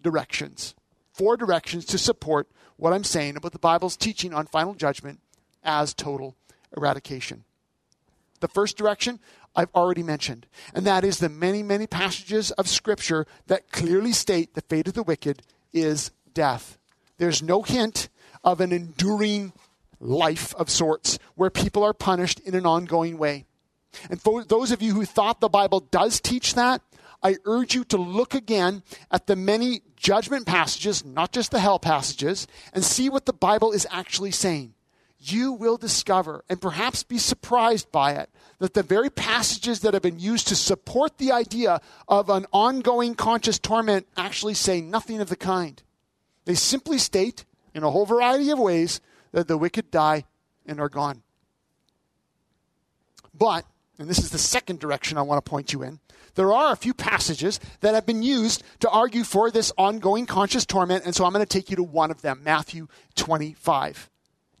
directions. 0.00 0.74
Four 1.12 1.36
directions 1.36 1.84
to 1.86 1.98
support 1.98 2.48
what 2.76 2.94
I'm 2.94 3.04
saying 3.04 3.36
about 3.36 3.52
the 3.52 3.58
Bible's 3.58 3.96
teaching 3.96 4.32
on 4.32 4.46
final 4.46 4.74
judgment 4.74 5.20
as 5.62 5.92
total 5.92 6.34
eradication. 6.74 7.44
The 8.40 8.48
first 8.48 8.78
direction 8.78 9.20
I've 9.56 9.74
already 9.74 10.02
mentioned, 10.02 10.46
and 10.74 10.86
that 10.86 11.04
is 11.04 11.18
the 11.18 11.28
many, 11.28 11.62
many 11.62 11.86
passages 11.86 12.50
of 12.52 12.68
Scripture 12.68 13.26
that 13.48 13.72
clearly 13.72 14.12
state 14.12 14.54
the 14.54 14.60
fate 14.62 14.88
of 14.88 14.94
the 14.94 15.02
wicked 15.02 15.42
is 15.72 16.12
death. 16.34 16.78
There's 17.18 17.42
no 17.42 17.62
hint 17.62 18.08
of 18.44 18.60
an 18.60 18.72
enduring 18.72 19.52
life 19.98 20.54
of 20.54 20.70
sorts 20.70 21.18
where 21.34 21.50
people 21.50 21.82
are 21.82 21.92
punished 21.92 22.40
in 22.40 22.54
an 22.54 22.64
ongoing 22.64 23.18
way. 23.18 23.44
And 24.08 24.20
for 24.22 24.44
those 24.44 24.70
of 24.70 24.80
you 24.80 24.94
who 24.94 25.04
thought 25.04 25.40
the 25.40 25.48
Bible 25.48 25.80
does 25.80 26.20
teach 26.20 26.54
that, 26.54 26.80
I 27.22 27.36
urge 27.44 27.74
you 27.74 27.84
to 27.84 27.98
look 27.98 28.34
again 28.34 28.82
at 29.10 29.26
the 29.26 29.36
many 29.36 29.82
judgment 29.96 30.46
passages, 30.46 31.04
not 31.04 31.32
just 31.32 31.50
the 31.50 31.60
hell 31.60 31.78
passages, 31.78 32.46
and 32.72 32.84
see 32.84 33.10
what 33.10 33.26
the 33.26 33.32
Bible 33.32 33.72
is 33.72 33.86
actually 33.90 34.30
saying. 34.30 34.74
You 35.22 35.52
will 35.52 35.76
discover 35.76 36.44
and 36.48 36.60
perhaps 36.60 37.02
be 37.02 37.18
surprised 37.18 37.92
by 37.92 38.12
it 38.12 38.30
that 38.58 38.72
the 38.72 38.82
very 38.82 39.10
passages 39.10 39.80
that 39.80 39.92
have 39.92 40.02
been 40.02 40.18
used 40.18 40.48
to 40.48 40.56
support 40.56 41.18
the 41.18 41.30
idea 41.30 41.80
of 42.08 42.30
an 42.30 42.46
ongoing 42.52 43.14
conscious 43.14 43.58
torment 43.58 44.06
actually 44.16 44.54
say 44.54 44.80
nothing 44.80 45.20
of 45.20 45.28
the 45.28 45.36
kind. 45.36 45.82
They 46.46 46.54
simply 46.54 46.98
state, 46.98 47.44
in 47.74 47.82
a 47.82 47.90
whole 47.90 48.06
variety 48.06 48.50
of 48.50 48.58
ways, 48.58 49.00
that 49.32 49.46
the 49.46 49.58
wicked 49.58 49.90
die 49.90 50.24
and 50.66 50.80
are 50.80 50.88
gone. 50.88 51.22
But, 53.34 53.64
and 53.98 54.08
this 54.08 54.18
is 54.18 54.30
the 54.30 54.38
second 54.38 54.80
direction 54.80 55.18
I 55.18 55.22
want 55.22 55.44
to 55.44 55.48
point 55.48 55.72
you 55.72 55.82
in, 55.82 56.00
there 56.34 56.52
are 56.52 56.72
a 56.72 56.76
few 56.76 56.94
passages 56.94 57.60
that 57.80 57.94
have 57.94 58.06
been 58.06 58.22
used 58.22 58.62
to 58.80 58.90
argue 58.90 59.24
for 59.24 59.50
this 59.50 59.72
ongoing 59.76 60.26
conscious 60.26 60.66
torment, 60.66 61.04
and 61.04 61.14
so 61.14 61.24
I'm 61.24 61.32
going 61.32 61.44
to 61.44 61.48
take 61.48 61.70
you 61.70 61.76
to 61.76 61.82
one 61.82 62.10
of 62.10 62.22
them, 62.22 62.42
Matthew 62.44 62.88
25. 63.16 64.09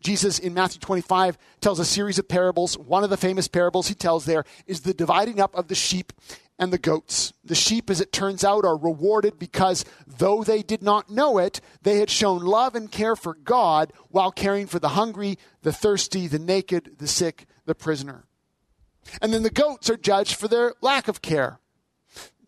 Jesus 0.00 0.38
in 0.38 0.54
Matthew 0.54 0.80
25 0.80 1.38
tells 1.60 1.78
a 1.78 1.84
series 1.84 2.18
of 2.18 2.28
parables. 2.28 2.76
One 2.78 3.04
of 3.04 3.10
the 3.10 3.16
famous 3.16 3.48
parables 3.48 3.88
he 3.88 3.94
tells 3.94 4.24
there 4.24 4.44
is 4.66 4.80
the 4.80 4.94
dividing 4.94 5.40
up 5.40 5.54
of 5.54 5.68
the 5.68 5.74
sheep 5.74 6.12
and 6.58 6.72
the 6.72 6.78
goats. 6.78 7.32
The 7.44 7.54
sheep, 7.54 7.88
as 7.90 8.00
it 8.00 8.12
turns 8.12 8.44
out, 8.44 8.64
are 8.64 8.76
rewarded 8.76 9.38
because 9.38 9.84
though 10.06 10.42
they 10.42 10.62
did 10.62 10.82
not 10.82 11.10
know 11.10 11.38
it, 11.38 11.60
they 11.82 11.98
had 11.98 12.10
shown 12.10 12.40
love 12.42 12.74
and 12.74 12.90
care 12.90 13.16
for 13.16 13.34
God 13.34 13.92
while 14.08 14.32
caring 14.32 14.66
for 14.66 14.78
the 14.78 14.90
hungry, 14.90 15.38
the 15.62 15.72
thirsty, 15.72 16.26
the 16.26 16.38
naked, 16.38 16.96
the 16.98 17.06
sick, 17.06 17.46
the 17.64 17.74
prisoner. 17.74 18.24
And 19.22 19.32
then 19.32 19.42
the 19.42 19.50
goats 19.50 19.88
are 19.88 19.96
judged 19.96 20.34
for 20.34 20.48
their 20.48 20.74
lack 20.82 21.08
of 21.08 21.22
care. 21.22 21.59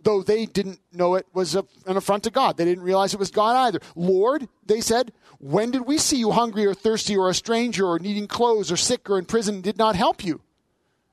Though 0.03 0.23
they 0.23 0.47
didn't 0.47 0.81
know 0.93 1.15
it 1.15 1.27
was 1.33 1.55
a, 1.55 1.65
an 1.87 1.97
affront 1.97 2.25
to 2.25 2.31
God. 2.31 2.57
They 2.57 2.65
didn't 2.65 2.85
realize 2.85 3.15
it 3.15 3.21
was 3.21 3.31
God 3.31 3.55
either. 3.57 3.81
Lord, 3.95 4.49
they 4.67 4.81
said, 4.81 5.13
when 5.39 5.71
did 5.71 5.87
we 5.87 5.99
see 5.99 6.17
you 6.17 6.33
hungry 6.33 6.67
or 6.67 6.75
thirsty 6.75 7.17
or 7.17 7.29
a 7.29 7.35
stranger 7.35 7.87
or 7.87 7.99
needing 7.99 8.27
clothes 8.27 8.73
or 8.73 8.77
sick 8.77 9.09
or 9.09 9.19
in 9.19 9.25
prison 9.25 9.57
and 9.57 9.65
did 9.65 9.79
not 9.79 9.95
help 9.95 10.25
you? 10.25 10.41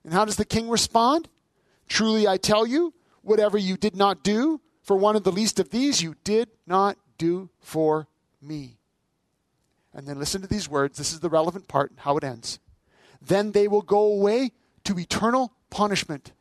And 0.03 0.13
how 0.13 0.25
does 0.25 0.37
the 0.37 0.45
king 0.45 0.69
respond? 0.69 1.29
Truly 1.87 2.27
I 2.27 2.37
tell 2.37 2.65
you, 2.65 2.93
whatever 3.21 3.57
you 3.57 3.77
did 3.77 3.95
not 3.95 4.23
do 4.23 4.61
for 4.81 4.95
one 4.95 5.15
of 5.15 5.23
the 5.23 5.31
least 5.31 5.59
of 5.59 5.69
these, 5.69 6.01
you 6.01 6.15
did 6.23 6.49
not 6.65 6.97
do 7.17 7.49
for 7.59 8.07
me. 8.41 8.77
And 9.93 10.07
then 10.07 10.19
listen 10.19 10.41
to 10.41 10.47
these 10.47 10.69
words. 10.69 10.97
This 10.97 11.13
is 11.13 11.19
the 11.19 11.29
relevant 11.29 11.67
part, 11.67 11.91
how 11.97 12.17
it 12.17 12.23
ends. 12.23 12.59
Then 13.21 13.51
they 13.51 13.67
will 13.67 13.81
go 13.81 14.01
away 14.01 14.51
to 14.85 14.97
eternal 14.97 15.53
punishment, 15.69 16.31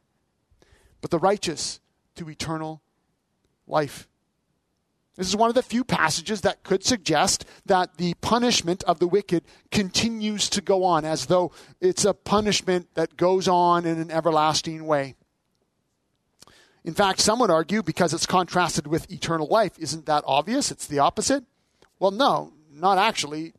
but 1.00 1.10
the 1.10 1.18
righteous 1.18 1.80
to 2.18 2.30
eternal 2.30 2.82
life. 3.66 4.08
This 5.16 5.26
is 5.26 5.36
one 5.36 5.48
of 5.48 5.56
the 5.56 5.62
few 5.62 5.82
passages 5.82 6.42
that 6.42 6.62
could 6.62 6.84
suggest 6.84 7.44
that 7.66 7.96
the 7.96 8.14
punishment 8.20 8.84
of 8.84 9.00
the 9.00 9.08
wicked 9.08 9.42
continues 9.72 10.48
to 10.50 10.60
go 10.60 10.84
on, 10.84 11.04
as 11.04 11.26
though 11.26 11.50
it's 11.80 12.04
a 12.04 12.14
punishment 12.14 12.94
that 12.94 13.16
goes 13.16 13.48
on 13.48 13.84
in 13.84 13.98
an 13.98 14.12
everlasting 14.12 14.86
way. 14.86 15.16
In 16.84 16.94
fact, 16.94 17.18
some 17.20 17.40
would 17.40 17.50
argue 17.50 17.82
because 17.82 18.14
it's 18.14 18.26
contrasted 18.26 18.86
with 18.86 19.10
eternal 19.10 19.48
life, 19.48 19.76
isn't 19.78 20.06
that 20.06 20.22
obvious? 20.24 20.70
It's 20.70 20.86
the 20.86 21.00
opposite? 21.00 21.42
Well, 21.98 22.12
no, 22.12 22.52
not 22.70 22.96
actually. 22.96 23.54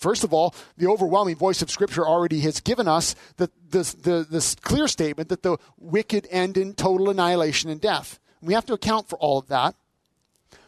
First 0.00 0.24
of 0.24 0.32
all, 0.32 0.54
the 0.78 0.86
overwhelming 0.86 1.36
voice 1.36 1.60
of 1.60 1.70
Scripture 1.70 2.06
already 2.06 2.40
has 2.40 2.60
given 2.60 2.88
us 2.88 3.14
the, 3.36 3.50
the, 3.68 4.26
the, 4.30 4.56
clear 4.62 4.88
statement 4.88 5.28
that 5.28 5.42
the 5.42 5.58
wicked 5.76 6.26
end 6.30 6.56
in 6.56 6.72
total 6.72 7.10
annihilation 7.10 7.68
and 7.68 7.82
death. 7.82 8.18
We 8.40 8.54
have 8.54 8.64
to 8.66 8.72
account 8.72 9.10
for 9.10 9.18
all 9.18 9.36
of 9.36 9.48
that. 9.48 9.74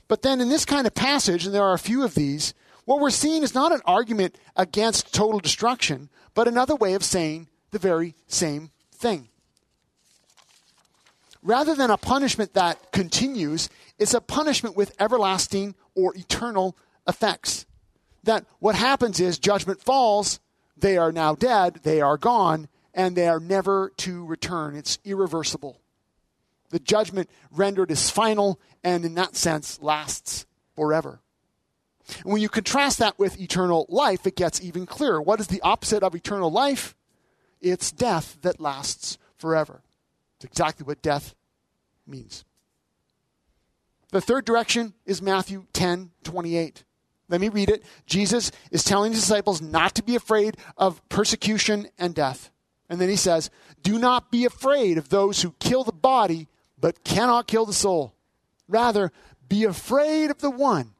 But 0.06 0.20
then 0.20 0.42
in 0.42 0.50
this 0.50 0.66
kind 0.66 0.86
of 0.86 0.92
passage, 0.92 1.46
and 1.46 1.54
there 1.54 1.64
are 1.64 1.72
a 1.72 1.78
few 1.78 2.04
of 2.04 2.14
these, 2.14 2.52
what 2.84 3.00
we're 3.00 3.08
seeing 3.08 3.42
is 3.42 3.54
not 3.54 3.72
an 3.72 3.80
argument 3.86 4.36
against 4.54 5.14
total 5.14 5.40
destruction, 5.40 6.10
but 6.34 6.46
another 6.46 6.76
way 6.76 6.92
of 6.92 7.02
saying 7.02 7.48
the 7.70 7.78
very 7.78 8.14
same 8.26 8.70
thing. 8.94 9.28
Rather 11.42 11.74
than 11.74 11.90
a 11.90 11.96
punishment 11.96 12.52
that 12.52 12.92
continues, 12.92 13.70
it's 13.98 14.12
a 14.12 14.20
punishment 14.20 14.76
with 14.76 14.94
everlasting 15.00 15.74
or 15.94 16.14
eternal 16.16 16.76
effects. 17.08 17.64
That 18.24 18.46
what 18.58 18.74
happens 18.74 19.20
is 19.20 19.38
judgment 19.38 19.82
falls, 19.82 20.40
they 20.76 20.96
are 20.96 21.12
now 21.12 21.34
dead, 21.34 21.80
they 21.82 22.00
are 22.00 22.16
gone, 22.16 22.68
and 22.94 23.16
they 23.16 23.28
are 23.28 23.40
never 23.40 23.92
to 23.98 24.24
return. 24.24 24.76
It's 24.76 24.98
irreversible. 25.04 25.80
The 26.70 26.78
judgment 26.78 27.28
rendered 27.50 27.90
is 27.90 28.10
final 28.10 28.60
and, 28.82 29.04
in 29.04 29.14
that 29.14 29.36
sense, 29.36 29.80
lasts 29.82 30.46
forever. 30.74 31.20
And 32.24 32.32
when 32.32 32.42
you 32.42 32.48
contrast 32.48 32.98
that 32.98 33.18
with 33.18 33.40
eternal 33.40 33.86
life, 33.88 34.26
it 34.26 34.36
gets 34.36 34.62
even 34.62 34.86
clearer. 34.86 35.20
What 35.20 35.40
is 35.40 35.46
the 35.46 35.60
opposite 35.62 36.02
of 36.02 36.14
eternal 36.14 36.50
life? 36.50 36.94
It's 37.60 37.92
death 37.92 38.38
that 38.42 38.60
lasts 38.60 39.18
forever. 39.36 39.82
It's 40.36 40.44
exactly 40.44 40.84
what 40.84 41.02
death 41.02 41.34
means. 42.06 42.44
The 44.10 44.20
third 44.20 44.44
direction 44.44 44.94
is 45.06 45.22
Matthew 45.22 45.66
10 45.72 46.10
28. 46.24 46.84
Let 47.32 47.40
me 47.40 47.48
read 47.48 47.70
it. 47.70 47.82
Jesus 48.04 48.52
is 48.70 48.84
telling 48.84 49.12
his 49.12 49.22
disciples 49.22 49.62
not 49.62 49.94
to 49.94 50.02
be 50.02 50.14
afraid 50.16 50.58
of 50.76 51.00
persecution 51.08 51.88
and 51.98 52.14
death. 52.14 52.50
And 52.90 53.00
then 53.00 53.08
he 53.08 53.16
says, 53.16 53.48
Do 53.82 53.98
not 53.98 54.30
be 54.30 54.44
afraid 54.44 54.98
of 54.98 55.08
those 55.08 55.40
who 55.40 55.54
kill 55.58 55.82
the 55.82 55.92
body, 55.92 56.48
but 56.78 57.04
cannot 57.04 57.46
kill 57.46 57.64
the 57.64 57.72
soul. 57.72 58.14
Rather, 58.68 59.12
be 59.48 59.64
afraid 59.64 60.30
of 60.30 60.40
the 60.40 60.50
one 60.50 60.92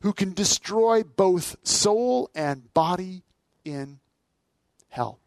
who 0.00 0.12
can 0.12 0.32
destroy 0.32 1.04
both 1.04 1.54
soul 1.62 2.28
and 2.34 2.74
body 2.74 3.22
in 3.64 4.00
hell. 4.88 5.20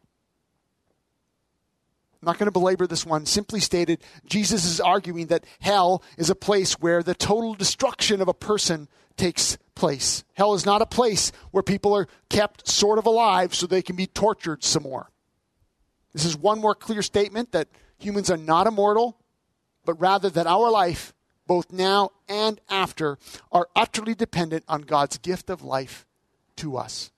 I'm 2.20 2.26
not 2.26 2.38
going 2.38 2.48
to 2.48 2.52
belabor 2.52 2.86
this 2.86 3.06
one. 3.06 3.24
Simply 3.24 3.60
stated, 3.60 4.02
Jesus 4.26 4.66
is 4.66 4.82
arguing 4.82 5.28
that 5.28 5.46
hell 5.60 6.02
is 6.18 6.28
a 6.28 6.34
place 6.34 6.74
where 6.74 7.02
the 7.02 7.14
total 7.14 7.54
destruction 7.54 8.20
of 8.20 8.28
a 8.28 8.34
person 8.34 8.88
takes 9.16 9.56
place. 9.76 10.24
Hell 10.34 10.54
is 10.54 10.66
not 10.66 10.82
a 10.82 10.86
place 10.86 11.30
where 11.52 11.62
people 11.62 11.94
are 11.94 12.08
kept 12.28 12.66
sort 12.66 12.98
of 12.98 13.06
alive 13.06 13.54
so 13.54 13.66
they 13.66 13.82
can 13.82 13.94
be 13.94 14.08
tortured 14.08 14.64
some 14.64 14.82
more. 14.82 15.10
This 16.12 16.24
is 16.24 16.36
one 16.36 16.58
more 16.58 16.74
clear 16.74 17.02
statement 17.02 17.52
that 17.52 17.68
humans 17.98 18.30
are 18.30 18.36
not 18.36 18.66
immortal, 18.66 19.18
but 19.84 20.00
rather 20.00 20.28
that 20.30 20.48
our 20.48 20.70
life, 20.70 21.14
both 21.46 21.70
now 21.70 22.10
and 22.28 22.60
after, 22.68 23.18
are 23.52 23.68
utterly 23.76 24.14
dependent 24.14 24.64
on 24.66 24.82
God's 24.82 25.18
gift 25.18 25.48
of 25.48 25.62
life 25.62 26.04
to 26.56 26.76
us. 26.76 27.12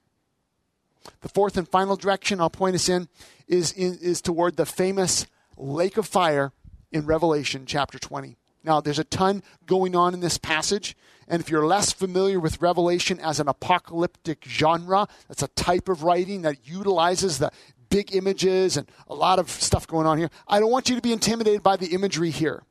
The 1.21 1.29
fourth 1.29 1.57
and 1.57 1.67
final 1.67 1.97
direction 1.97 2.41
I'll 2.41 2.51
point 2.51 2.75
us 2.75 2.89
in 2.89 3.09
is, 3.47 3.73
in, 3.73 3.99
is 4.03 4.21
toward 4.21 4.57
the 4.57 4.67
famous 4.67 5.27
lake 5.57 5.97
of 5.97 6.07
fire 6.07 6.53
in 6.93 7.07
Revelation 7.07 7.65
chapter 7.67 7.99
20. 7.99 8.37
Now, 8.65 8.81
there's 8.81 8.99
a 8.99 9.05
ton 9.05 9.43
going 9.67 9.95
on 9.95 10.15
in 10.15 10.21
this 10.21 10.39
passage. 10.39 10.97
And 11.29 11.43
if 11.43 11.51
you're 11.51 11.67
less 11.67 11.93
familiar 11.93 12.41
with 12.41 12.61
Revelation 12.61 13.21
as 13.21 13.39
an 13.39 13.49
apocalyptic 13.49 14.45
genre, 14.47 15.07
that's 15.29 15.43
a 15.43 15.49
type 15.49 15.89
of 15.89 16.03
writing 16.03 16.43
that 16.43 16.67
utilizes 16.67 17.39
the 17.39 17.53
big 17.91 18.15
images 18.15 18.77
and 18.77 18.91
a 19.09 19.15
lot 19.15 19.39
of 19.39 19.51
stuff 19.51 19.87
going 19.87 20.07
on 20.07 20.19
here. 20.19 20.31
I 20.47 20.59
don't 20.59 20.71
want 20.71 20.89
you 20.89 20.97
to 20.97 21.03
be 21.03 21.13
intimidated 21.13 21.63
by 21.63 21.77
the 21.77 21.89
imagery 21.89 22.31
here. 22.31 22.63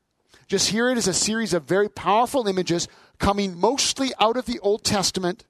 Just 0.48 0.70
hear 0.70 0.90
it 0.90 0.98
as 0.98 1.08
a 1.08 1.14
series 1.14 1.54
of 1.54 1.64
very 1.64 1.90
powerful 1.90 2.48
images 2.48 2.88
coming 3.20 3.58
mostly 3.58 4.12
out 4.20 4.38
of 4.38 4.46
the 4.46 4.60
Old 4.60 4.84
Testament 4.84 5.46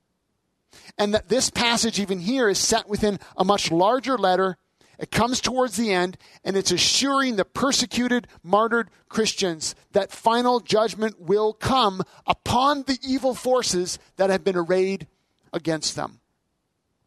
and 0.97 1.13
that 1.13 1.29
this 1.29 1.49
passage, 1.49 1.99
even 1.99 2.19
here, 2.19 2.49
is 2.49 2.57
set 2.57 2.89
within 2.89 3.19
a 3.37 3.45
much 3.45 3.71
larger 3.71 4.17
letter. 4.17 4.57
It 4.99 5.11
comes 5.11 5.41
towards 5.41 5.77
the 5.77 5.93
end, 5.93 6.17
and 6.43 6.57
it's 6.57 6.71
assuring 6.71 7.35
the 7.35 7.45
persecuted, 7.45 8.27
martyred 8.43 8.89
Christians 9.09 9.75
that 9.91 10.11
final 10.11 10.59
judgment 10.59 11.19
will 11.19 11.53
come 11.53 12.01
upon 12.25 12.83
the 12.83 12.97
evil 13.03 13.35
forces 13.35 13.99
that 14.15 14.31
have 14.31 14.43
been 14.43 14.55
arrayed 14.55 15.07
against 15.53 15.95
them. 15.95 16.19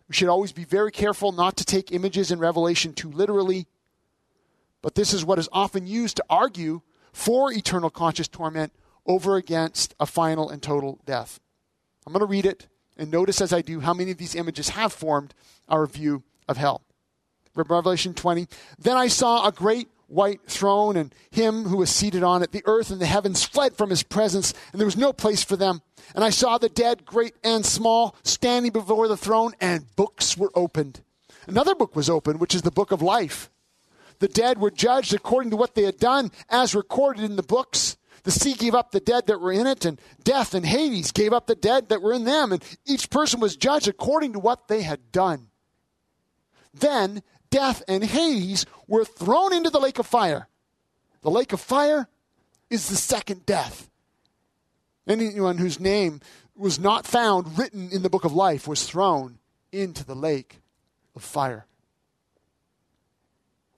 We 0.08 0.14
should 0.14 0.28
always 0.28 0.52
be 0.52 0.64
very 0.64 0.92
careful 0.92 1.32
not 1.32 1.56
to 1.56 1.64
take 1.64 1.92
images 1.92 2.30
in 2.30 2.38
Revelation 2.38 2.92
too 2.92 3.10
literally, 3.10 3.66
but 4.82 4.94
this 4.94 5.12
is 5.12 5.24
what 5.24 5.38
is 5.38 5.48
often 5.52 5.86
used 5.86 6.16
to 6.16 6.24
argue 6.30 6.82
for 7.12 7.52
eternal 7.52 7.90
conscious 7.90 8.28
torment 8.28 8.72
over 9.06 9.36
against 9.36 9.94
a 9.98 10.06
final 10.06 10.48
and 10.48 10.62
total 10.62 11.00
death. 11.04 11.40
I'm 12.06 12.12
going 12.12 12.20
to 12.20 12.26
read 12.26 12.46
it 12.46 12.68
and 12.96 13.10
notice 13.10 13.40
as 13.40 13.52
I 13.52 13.62
do 13.62 13.80
how 13.80 13.94
many 13.94 14.10
of 14.10 14.18
these 14.18 14.34
images 14.34 14.70
have 14.70 14.92
formed 14.92 15.34
our 15.68 15.86
view 15.86 16.22
of 16.48 16.56
hell. 16.56 16.82
Revelation 17.54 18.14
20. 18.14 18.46
Then 18.78 18.96
I 18.96 19.08
saw 19.08 19.46
a 19.46 19.52
great 19.52 19.88
white 20.10 20.40
throne 20.46 20.96
and 20.96 21.14
him 21.30 21.64
who 21.64 21.76
was 21.78 21.90
seated 21.90 22.22
on 22.22 22.42
it. 22.42 22.52
The 22.52 22.64
earth 22.66 22.90
and 22.90 23.00
the 23.00 23.06
heavens 23.06 23.44
fled 23.44 23.76
from 23.76 23.90
his 23.90 24.02
presence, 24.02 24.52
and 24.72 24.80
there 24.80 24.86
was 24.86 24.96
no 24.96 25.12
place 25.12 25.42
for 25.42 25.56
them. 25.56 25.82
And 26.14 26.24
I 26.24 26.30
saw 26.30 26.58
the 26.58 26.68
dead, 26.68 27.04
great 27.04 27.34
and 27.44 27.64
small, 27.64 28.16
standing 28.24 28.72
before 28.72 29.08
the 29.08 29.16
throne, 29.16 29.52
and 29.60 29.84
books 29.96 30.36
were 30.36 30.50
opened. 30.54 31.02
Another 31.46 31.74
book 31.74 31.94
was 31.94 32.10
opened, 32.10 32.40
which 32.40 32.54
is 32.54 32.62
the 32.62 32.70
book 32.70 32.90
of 32.90 33.02
life. 33.02 33.50
The 34.18 34.28
dead 34.28 34.58
were 34.58 34.70
judged 34.70 35.14
according 35.14 35.50
to 35.50 35.56
what 35.56 35.74
they 35.74 35.84
had 35.84 35.98
done, 35.98 36.30
as 36.48 36.74
recorded 36.74 37.24
in 37.24 37.36
the 37.36 37.42
books. 37.42 37.96
The 38.24 38.30
sea 38.30 38.52
gave 38.52 38.74
up 38.74 38.90
the 38.90 39.00
dead 39.00 39.26
that 39.28 39.40
were 39.40 39.52
in 39.52 39.66
it, 39.66 39.84
and 39.84 40.00
death 40.24 40.54
and 40.54 40.66
Hades 40.66 41.12
gave 41.12 41.32
up 41.32 41.46
the 41.46 41.54
dead 41.54 41.88
that 41.88 42.02
were 42.02 42.12
in 42.12 42.24
them, 42.24 42.52
and 42.52 42.62
each 42.84 43.08
person 43.08 43.40
was 43.40 43.56
judged 43.56 43.88
according 43.88 44.34
to 44.34 44.38
what 44.38 44.68
they 44.68 44.82
had 44.82 45.10
done. 45.10 45.48
Then 46.74 47.22
death 47.50 47.82
and 47.88 48.04
Hades 48.04 48.66
were 48.86 49.04
thrown 49.04 49.52
into 49.52 49.70
the 49.70 49.80
lake 49.80 49.98
of 49.98 50.06
fire. 50.06 50.48
The 51.22 51.30
lake 51.30 51.52
of 51.52 51.60
fire 51.60 52.08
is 52.70 52.88
the 52.88 52.96
second 52.96 53.44
death. 53.46 53.90
Anyone 55.06 55.58
whose 55.58 55.80
name 55.80 56.20
was 56.56 56.78
not 56.78 57.06
found 57.06 57.58
written 57.58 57.90
in 57.90 58.02
the 58.02 58.10
book 58.10 58.24
of 58.24 58.32
life 58.32 58.68
was 58.68 58.84
thrown 58.84 59.38
into 59.72 60.04
the 60.04 60.14
lake 60.14 60.60
of 61.16 61.22
fire. 61.22 61.66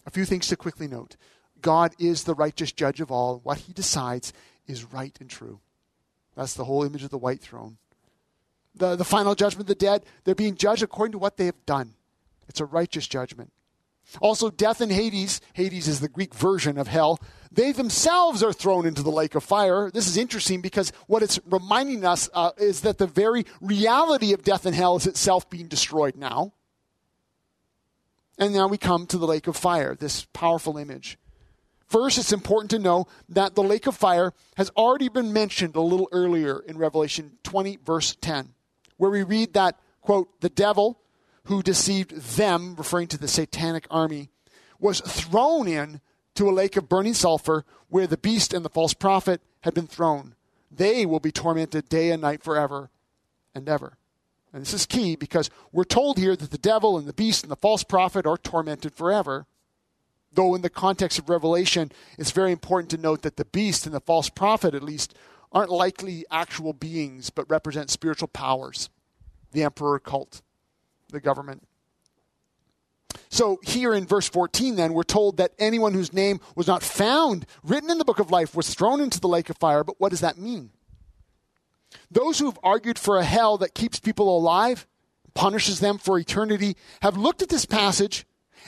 A 0.05 0.11
few 0.11 0.25
things 0.25 0.49
to 0.49 0.57
quickly 0.57 0.89
note. 0.89 1.17
God 1.61 1.95
is 1.99 2.25
the 2.25 2.35
righteous 2.35 2.73
judge 2.73 3.01
of 3.01 3.11
all. 3.11 3.41
What 3.45 3.59
he 3.59 3.73
decides 3.73 4.33
is 4.67 4.93
right 4.93 5.17
and 5.21 5.31
true. 5.31 5.61
That's 6.37 6.55
the 6.55 6.65
whole 6.65 6.83
image 6.83 7.05
of 7.05 7.11
the 7.11 7.19
white 7.19 7.41
throne. 7.41 7.77
The, 8.75 8.97
the 8.97 9.05
final 9.05 9.35
judgment 9.35 9.63
of 9.63 9.67
the 9.69 9.75
dead, 9.75 10.05
they're 10.25 10.35
being 10.35 10.57
judged 10.57 10.83
according 10.83 11.13
to 11.13 11.19
what 11.19 11.37
they 11.37 11.47
have 11.47 11.67
done. 11.67 11.95
It's 12.49 12.61
a 12.61 12.65
righteous 12.65 13.07
judgment. 13.07 13.53
Also, 14.21 14.51
death 14.51 14.81
and 14.81 14.93
Hades, 14.93 15.41
Hades 15.55 15.89
is 15.89 16.01
the 16.01 16.09
Greek 16.09 16.35
version 16.35 16.77
of 16.79 16.89
hell, 16.89 17.19
they 17.51 17.73
themselves 17.73 18.43
are 18.43 18.53
thrown 18.53 18.87
into 18.87 19.03
the 19.03 19.11
lake 19.11 19.35
of 19.35 19.45
fire. 19.45 19.91
This 19.91 20.07
is 20.07 20.17
interesting 20.17 20.61
because 20.61 20.91
what 21.07 21.23
it's 21.23 21.39
reminding 21.47 22.05
us 22.05 22.31
uh, 22.33 22.53
is 22.57 22.81
that 22.81 22.99
the 22.99 23.07
very 23.07 23.45
reality 23.61 24.33
of 24.33 24.43
death 24.43 24.65
and 24.65 24.75
hell 24.75 24.97
is 24.97 25.07
itself 25.07 25.49
being 25.51 25.69
destroyed 25.69 26.17
now. 26.17 26.55
And 28.39 28.55
now 28.55 28.69
we 28.69 28.79
come 28.79 29.07
to 29.07 29.19
the 29.19 29.27
lake 29.27 29.47
of 29.47 29.57
fire, 29.57 29.95
this 29.95 30.25
powerful 30.33 30.79
image. 30.79 31.19
First, 31.87 32.17
it's 32.17 32.33
important 32.33 32.71
to 32.71 32.79
know 32.79 33.07
that 33.29 33.55
the 33.55 33.63
lake 33.63 33.87
of 33.87 33.95
fire 33.95 34.33
has 34.57 34.71
already 34.71 35.11
been 35.11 35.35
mentioned 35.35 35.77
a 35.77 35.83
little 35.83 36.09
earlier 36.11 36.59
in 36.61 36.79
Revelation 36.79 37.33
20, 37.43 37.81
verse 37.85 38.17
10, 38.23 38.55
where 38.97 39.11
we 39.11 39.23
read 39.23 39.53
that, 39.53 39.79
quote, 40.01 40.41
the 40.41 40.49
devil 40.49 41.02
who 41.45 41.63
deceived 41.63 42.13
them, 42.37 42.75
referring 42.77 43.09
to 43.09 43.19
the 43.19 43.29
satanic 43.29 43.87
army, 43.91 44.31
was 44.79 45.01
thrown 45.01 45.67
in 45.67 46.01
to 46.35 46.49
a 46.49 46.53
lake 46.53 46.77
of 46.77 46.89
burning 46.89 47.15
sulfur 47.15 47.65
where 47.89 48.07
the 48.07 48.17
beast 48.17 48.55
and 48.55 48.65
the 48.65 48.71
false 48.71 48.95
prophet 48.95 49.41
had 49.61 49.75
been 49.75 49.87
thrown. 49.87 50.35
They 50.71 51.05
will 51.05 51.21
be 51.21 51.33
tormented 51.33 51.89
day 51.89 52.11
and 52.11 52.23
night 52.23 52.43
forever 52.43 52.91
and 53.55 53.69
ever. 53.69 53.99
And 54.53 54.63
this 54.63 54.75
is 54.75 54.87
key 54.87 55.17
because 55.17 55.51
we're 55.73 55.85
told 55.85 56.19
here 56.19 56.37
that 56.37 56.51
the 56.51 56.59
devil 56.59 56.99
and 56.99 57.07
the 57.07 57.13
beast 57.13 57.43
and 57.43 57.51
the 57.51 57.57
false 57.57 57.85
prophet 57.85 58.27
are 58.27 58.37
tormented 58.37 58.95
forever. 58.95 59.47
Though, 60.33 60.55
in 60.55 60.63
the 60.63 60.71
context 60.71 61.19
of 61.19 61.29
Revelation, 61.29 61.93
it's 62.19 62.31
very 62.31 62.53
important 62.53 62.91
to 62.91 62.99
note 62.99 63.23
that 63.23 63.37
the 63.37 63.45
beast 63.45 63.85
and 63.85 63.95
the 63.95 64.01
false 64.01 64.31
prophet, 64.31 64.75
at 64.75 64.83
least, 64.83 65.15
aren't 65.53 65.71
likely 65.71 66.25
actual 66.31 66.73
beings, 66.73 67.29
but 67.29 67.51
represent 67.51 67.91
spiritual 67.91 68.29
powers 68.29 68.89
the 69.53 69.63
emperor 69.63 69.99
cult, 69.99 70.41
the 71.13 71.21
government. 71.21 71.67
So, 73.29 73.59
here 73.63 73.95
in 73.95 74.07
verse 74.07 74.29
14, 74.29 74.77
then, 74.77 74.93
we're 74.93 75.05
told 75.05 75.39
that 75.39 75.53
anyone 75.59 75.95
whose 75.95 76.13
name 76.13 76.41
was 76.55 76.67
not 76.67 76.83
found 76.83 77.47
written 77.63 77.91
in 77.91 77.99
the 77.99 78.05
book 78.05 78.19
of 78.19 78.31
life 78.31 78.55
was 78.55 78.75
thrown 78.75 79.01
into 79.01 79.21
the 79.21 79.29
lake 79.29 79.49
of 79.49 79.57
fire. 79.57 79.85
But 79.85 79.99
what 79.99 80.11
does 80.11 80.21
that 80.21 80.37
mean? 80.37 80.71
Those 82.11 82.39
who 82.39 82.47
have 82.47 82.59
argued 82.63 82.99
for 82.99 83.17
a 83.17 83.25
hell 83.25 83.57
that 83.59 83.75
keeps 83.75 84.01
people 84.01 84.37
alive, 84.37 84.87
punishes 85.35 85.81
them 85.81 85.99
for 85.99 86.19
eternity, 86.19 86.77
have 87.01 87.17
looked 87.17 87.43
at 87.43 87.49
this 87.49 87.65
passage 87.65 88.27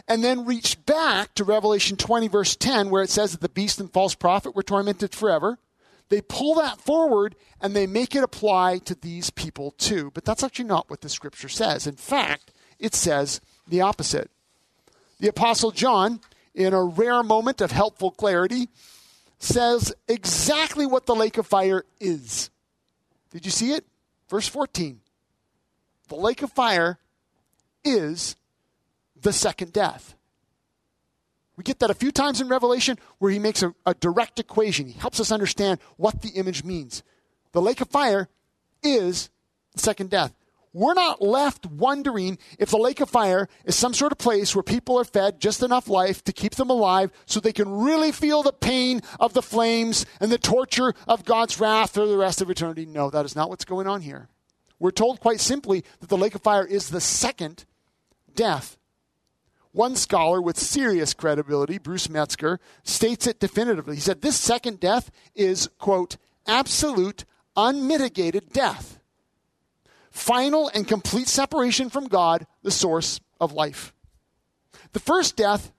and 0.08 0.24
then 0.24 0.46
reached 0.46 0.86
back 0.86 1.34
to 1.34 1.44
Revelation 1.44 1.96
20, 1.96 2.28
verse 2.28 2.56
10, 2.56 2.90
where 2.90 3.02
it 3.02 3.10
says 3.10 3.32
that 3.32 3.40
the 3.40 3.48
beast 3.48 3.80
and 3.80 3.92
false 3.92 4.14
prophet 4.14 4.56
were 4.56 4.62
tormented 4.62 5.14
forever. 5.14 5.58
They 6.08 6.20
pull 6.20 6.54
that 6.56 6.80
forward 6.80 7.34
and 7.60 7.74
they 7.74 7.86
make 7.86 8.14
it 8.14 8.22
apply 8.22 8.78
to 8.78 8.94
these 8.94 9.30
people 9.30 9.72
too. 9.72 10.10
But 10.12 10.24
that's 10.24 10.42
actually 10.42 10.66
not 10.66 10.90
what 10.90 11.00
the 11.00 11.08
scripture 11.08 11.48
says. 11.48 11.86
In 11.86 11.96
fact, 11.96 12.52
it 12.78 12.94
says 12.94 13.40
the 13.66 13.80
opposite. 13.80 14.30
the 15.18 15.28
Apostle 15.28 15.70
John, 15.70 16.20
in 16.54 16.74
a 16.74 16.84
rare 16.84 17.22
moment 17.22 17.60
of 17.60 17.70
helpful 17.70 18.10
clarity, 18.10 18.68
says 19.38 19.94
exactly 20.08 20.86
what 20.86 21.06
the 21.06 21.14
lake 21.14 21.38
of 21.38 21.46
fire 21.46 21.84
is. 22.00 22.50
Did 23.30 23.44
you 23.44 23.50
see 23.50 23.72
it? 23.72 23.86
Verse 24.28 24.48
14. 24.48 25.00
The 26.08 26.16
lake 26.16 26.42
of 26.42 26.52
fire 26.52 26.98
is 27.84 28.36
the 29.20 29.32
second 29.32 29.72
death. 29.72 30.14
We 31.56 31.64
get 31.64 31.78
that 31.80 31.90
a 31.90 31.94
few 31.94 32.10
times 32.10 32.40
in 32.40 32.48
Revelation 32.48 32.98
where 33.18 33.30
he 33.30 33.38
makes 33.38 33.62
a, 33.62 33.74
a, 33.86 33.94
direct 33.94 34.40
equation. 34.40 34.86
He 34.86 34.98
helps 34.98 35.20
us 35.20 35.30
understand 35.30 35.80
what 35.96 36.22
the 36.22 36.30
image 36.30 36.64
means. 36.64 37.02
The 37.52 37.62
lake 37.62 37.80
of 37.80 37.88
fire 37.88 38.28
is 38.82 39.30
the 39.72 39.80
second 39.80 40.10
death. 40.10 40.34
We're 40.72 40.94
not 40.94 41.22
left 41.22 41.66
wondering 41.66 42.36
if 42.58 42.70
the 42.70 42.78
lake 42.78 43.00
of 43.00 43.08
fire 43.08 43.48
is 43.64 43.76
some 43.76 43.94
sort 43.94 44.10
of 44.10 44.18
place 44.18 44.56
where 44.56 44.64
people 44.64 44.98
are 44.98 45.04
fed 45.04 45.40
just 45.40 45.62
enough 45.62 45.88
life 45.88 46.24
to 46.24 46.32
keep 46.32 46.56
them 46.56 46.68
alive 46.68 47.12
so 47.26 47.38
they 47.38 47.52
can 47.52 47.70
really 47.70 48.10
feel 48.10 48.42
the 48.42 48.52
pain 48.52 49.00
of 49.20 49.34
the 49.34 49.42
flames 49.42 50.04
and 50.18 50.32
the 50.32 50.38
torture 50.38 50.92
of 51.06 51.24
God's 51.24 51.60
wrath 51.60 51.94
for 51.94 52.04
the 52.06 52.16
rest 52.16 52.42
of 52.42 52.50
eternity. 52.50 52.86
No, 52.86 53.08
that 53.08 53.24
is 53.24 53.36
not 53.36 53.48
what's 53.48 53.64
going 53.64 53.86
on 53.86 54.00
here. 54.00 54.28
We're 54.80 54.90
told 54.90 55.20
quite 55.20 55.38
simply 55.38 55.84
that 56.00 56.08
the 56.08 56.18
lake 56.18 56.34
of 56.34 56.42
fire 56.42 56.66
is 56.66 56.90
the 56.90 57.00
second 57.00 57.66
death. 58.34 58.76
One 59.74 59.96
scholar 59.96 60.40
with 60.40 60.56
serious 60.56 61.14
credibility, 61.14 61.78
Bruce 61.78 62.08
Metzger, 62.08 62.60
states 62.84 63.26
it 63.26 63.40
definitively. 63.40 63.96
He 63.96 64.00
said, 64.00 64.22
This 64.22 64.38
second 64.38 64.78
death 64.78 65.10
is, 65.34 65.68
quote, 65.80 66.16
absolute, 66.46 67.24
unmitigated 67.56 68.52
death. 68.52 69.00
Final 70.12 70.70
and 70.72 70.86
complete 70.86 71.26
separation 71.26 71.90
from 71.90 72.06
God, 72.06 72.46
the 72.62 72.70
source 72.70 73.20
of 73.40 73.52
life. 73.52 73.92
The 74.92 75.00
first 75.00 75.34
death 75.34 75.72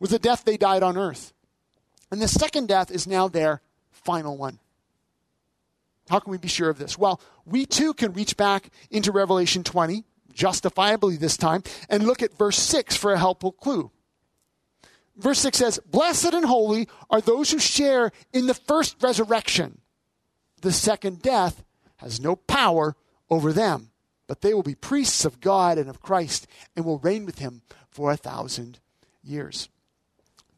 was 0.00 0.10
the 0.10 0.18
death 0.18 0.42
they 0.42 0.56
died 0.56 0.82
on 0.82 0.98
earth. 0.98 1.32
And 2.10 2.20
the 2.20 2.26
second 2.26 2.66
death 2.66 2.90
is 2.90 3.06
now 3.06 3.28
their 3.28 3.62
final 3.92 4.36
one. 4.36 4.58
How 6.08 6.18
can 6.18 6.32
we 6.32 6.38
be 6.38 6.48
sure 6.48 6.68
of 6.68 6.78
this? 6.78 6.98
Well, 6.98 7.20
we 7.44 7.64
too 7.64 7.94
can 7.94 8.12
reach 8.12 8.36
back 8.36 8.70
into 8.90 9.12
Revelation 9.12 9.62
20 9.62 10.02
justifiably 10.36 11.16
this 11.16 11.36
time, 11.36 11.64
and 11.88 12.04
look 12.04 12.22
at 12.22 12.38
verse 12.38 12.58
6 12.58 12.94
for 12.96 13.12
a 13.12 13.18
helpful 13.18 13.50
clue. 13.50 13.90
Verse 15.16 15.40
6 15.40 15.58
says, 15.58 15.80
Blessed 15.86 16.34
and 16.34 16.44
holy 16.44 16.88
are 17.10 17.20
those 17.20 17.50
who 17.50 17.58
share 17.58 18.12
in 18.32 18.46
the 18.46 18.54
first 18.54 19.02
resurrection. 19.02 19.78
The 20.60 20.72
second 20.72 21.22
death 21.22 21.64
has 21.96 22.20
no 22.20 22.36
power 22.36 22.94
over 23.30 23.52
them, 23.52 23.90
but 24.26 24.42
they 24.42 24.52
will 24.52 24.62
be 24.62 24.74
priests 24.74 25.24
of 25.24 25.40
God 25.40 25.78
and 25.78 25.88
of 25.88 26.02
Christ 26.02 26.46
and 26.76 26.84
will 26.84 26.98
reign 26.98 27.24
with 27.24 27.38
him 27.38 27.62
for 27.90 28.10
a 28.10 28.16
thousand 28.16 28.78
years. 29.24 29.68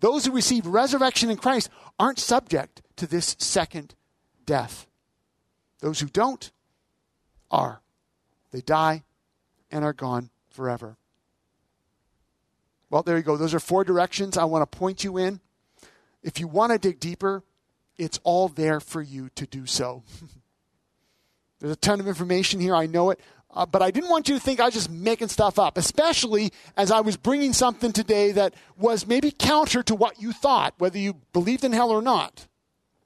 Those 0.01 0.27
who 0.27 0.33
receive 0.33 0.67
resurrection 0.67 1.31
in 1.31 1.37
Christ 1.37 1.71
aren't 1.99 2.19
subject 2.19 2.83
to 2.97 3.07
this 3.07 3.37
second 3.39 3.95
death. 4.45 4.87
Those 5.81 6.01
who 6.01 6.09
don't 6.09 6.51
are. 7.51 7.81
They 8.51 8.61
die 8.61 9.05
and 9.71 9.85
are 9.85 9.93
gone 9.93 10.31
forever. 10.51 10.97
Well, 12.91 13.03
there 13.03 13.17
you 13.17 13.23
go. 13.23 13.37
Those 13.37 13.55
are 13.55 13.61
four 13.61 13.85
directions 13.85 14.37
I 14.37 14.45
want 14.45 14.71
to 14.71 14.79
point 14.79 15.05
you 15.05 15.19
in. 15.19 15.41
If 16.23 16.41
you 16.41 16.49
want 16.49 16.73
to 16.73 16.79
dig 16.79 17.01
deeper, 17.01 17.43
it's 17.97 18.19
all 18.25 18.49
there 18.49 18.81
for 18.81 19.03
you 19.03 19.29
to 19.35 19.47
do 19.47 19.67
so. 19.67 20.03
There's 21.61 21.73
a 21.73 21.77
ton 21.77 22.01
of 22.01 22.09
information 22.09 22.61
here. 22.61 22.75
I 22.75 22.87
know 22.87 23.11
it. 23.11 23.21
Uh, 23.51 23.65
but 23.65 23.83
I 23.83 23.91
didn't 23.91 24.11
want 24.11 24.29
you 24.29 24.35
to 24.35 24.41
think 24.41 24.61
I 24.61 24.67
was 24.67 24.75
just 24.75 24.91
making 24.91 25.29
stuff 25.29 25.59
up, 25.59 25.79
especially 25.79 26.53
as 26.77 26.91
I 26.91 27.01
was 27.01 27.17
bringing 27.17 27.55
something 27.55 27.93
today 27.93 28.33
that 28.33 28.55
was 28.77 29.07
maybe 29.07 29.31
counter 29.31 29.83
to 29.85 29.95
what 29.95 30.21
you 30.21 30.33
thought, 30.33 30.75
whether 30.79 30.99
you 30.99 31.15
believed 31.33 31.65
in 31.65 31.73
hell 31.73 31.91
or 31.91 32.03
not. 32.03 32.47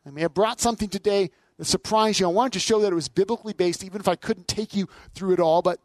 I 0.05 0.11
may 0.11 0.23
have 0.23 0.35
brought 0.35 0.61
something 0.61 0.89
today 0.89 1.31
that 1.59 1.65
surprised 1.67 2.19
you. 2.19 2.27
I 2.27 2.33
wanted 2.33 2.55
to 2.55 2.61
show 2.61 2.81
that 2.81 2.91
it 2.91 2.95
was 2.95 3.09
biblically 3.09 3.53
based, 3.53 3.85
even 3.85 4.01
if 4.01 4.09
I 4.09 4.17
couldn't 4.17 4.49
take 4.49 4.75
you 4.75 4.89
through 5.15 5.35
it 5.35 5.41
all. 5.41 5.63
But 5.63 5.79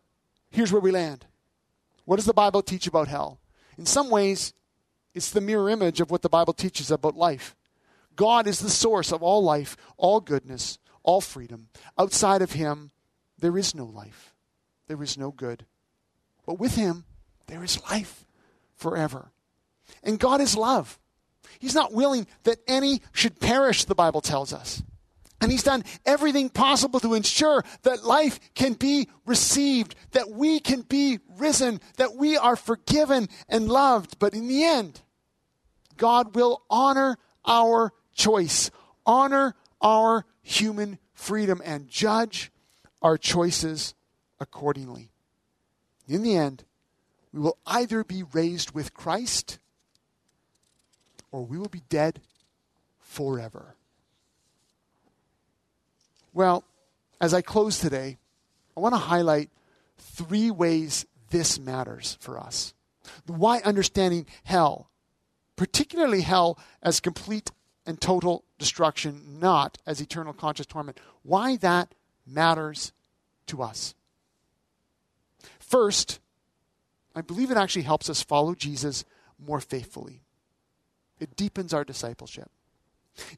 here's 0.50 0.72
where 0.72 0.82
we 0.82 0.92
land. 0.92 1.26
What 2.06 2.16
does 2.18 2.26
the 2.26 2.34
Bible 2.34 2.62
teach 2.62 2.88
about 2.88 3.08
hell? 3.08 3.40
In 3.78 3.86
some 3.86 4.10
ways, 4.10 4.54
it's 5.14 5.32
the 5.32 5.42
mirror 5.42 5.70
image 5.70 6.00
of 6.00 6.12
what 6.12 6.22
the 6.22 6.30
Bible 6.30 6.54
teaches 6.54 6.92
about 6.92 7.16
life. 7.16 7.56
God 8.16 8.48
is 8.48 8.60
the 8.60 8.70
source 8.70 9.12
of 9.12 9.22
all 9.22 9.44
life, 9.44 9.78
all 9.98 10.20
goodness, 10.20 10.80
all 11.04 11.22
freedom. 11.22 11.70
Outside 11.98 12.42
of 12.42 12.54
Him, 12.54 12.92
there 13.38 13.58
is 13.58 13.76
no 13.76 13.86
life, 13.86 14.34
there 14.88 15.02
is 15.04 15.18
no 15.18 15.32
good. 15.32 15.66
But 16.46 16.60
with 16.60 16.76
Him, 16.76 17.06
there 17.48 17.64
is 17.64 17.82
life 17.90 18.26
forever. 18.76 19.32
And 20.04 20.20
God 20.20 20.42
is 20.42 20.56
love. 20.56 21.00
He's 21.60 21.76
not 21.76 21.94
willing 21.94 22.28
that 22.44 22.60
any 22.68 23.02
should 23.12 23.40
perish, 23.40 23.86
the 23.86 23.96
Bible 23.96 24.22
tells 24.22 24.54
us. 24.54 24.84
And 25.40 25.52
he's 25.52 25.64
done 25.64 25.84
everything 26.06 26.50
possible 26.50 27.00
to 27.02 27.14
ensure 27.14 27.64
that 27.84 28.04
life 28.04 28.40
can 28.56 28.74
be 28.74 29.08
received, 29.26 29.96
that 30.12 30.32
we 30.32 30.60
can 30.60 30.82
be 30.82 31.20
risen, 31.38 31.80
that 31.98 32.16
we 32.16 32.38
are 32.38 32.56
forgiven 32.56 33.30
and 33.48 33.70
loved. 33.70 34.18
But 34.18 34.34
in 34.34 34.48
the 34.48 34.64
end, 34.64 35.02
God 35.96 36.36
will 36.36 36.64
honor 36.70 37.18
our 37.46 37.94
choice, 38.16 38.72
honor 39.06 39.56
our 39.80 40.26
human 40.42 40.98
freedom, 41.14 41.62
and 41.64 41.88
judge 41.88 42.52
our 43.02 43.18
choices 43.18 43.94
accordingly. 44.40 45.12
In 46.08 46.24
the 46.24 46.36
end, 46.36 46.64
we 47.32 47.40
will 47.40 47.58
either 47.68 48.04
be 48.04 48.24
raised 48.24 48.72
with 48.72 48.94
Christ 48.94 49.60
or 51.32 51.46
we 51.46 51.58
will 51.58 51.70
be 51.70 51.84
dead 51.90 52.22
forever. 53.00 53.77
Well, 56.38 56.64
as 57.20 57.34
I 57.34 57.42
close 57.42 57.80
today, 57.80 58.20
I 58.76 58.80
want 58.80 58.94
to 58.94 59.00
highlight 59.00 59.50
three 59.98 60.52
ways 60.52 61.08
this 61.32 61.58
matters 61.58 62.16
for 62.20 62.40
us. 62.40 62.76
Why 63.26 63.58
understanding 63.62 64.28
hell, 64.44 64.92
particularly 65.56 66.22
hell 66.22 66.60
as 66.84 67.00
complete 67.00 67.50
and 67.88 68.00
total 68.00 68.44
destruction, 68.60 69.40
not 69.40 69.80
as 69.88 70.00
eternal 70.00 70.32
conscious 70.32 70.68
torment, 70.68 71.00
why 71.24 71.56
that 71.56 71.96
matters 72.28 72.92
to 73.48 73.64
us. 73.64 73.96
First, 75.58 76.20
I 77.16 77.22
believe 77.22 77.50
it 77.50 77.58
actually 77.58 77.82
helps 77.82 78.12
us 78.12 78.22
follow 78.22 78.54
Jesus 78.54 79.06
more 79.44 79.60
faithfully. 79.60 80.22
It 81.20 81.36
deepens 81.36 81.74
our 81.74 81.84
discipleship. 81.84 82.52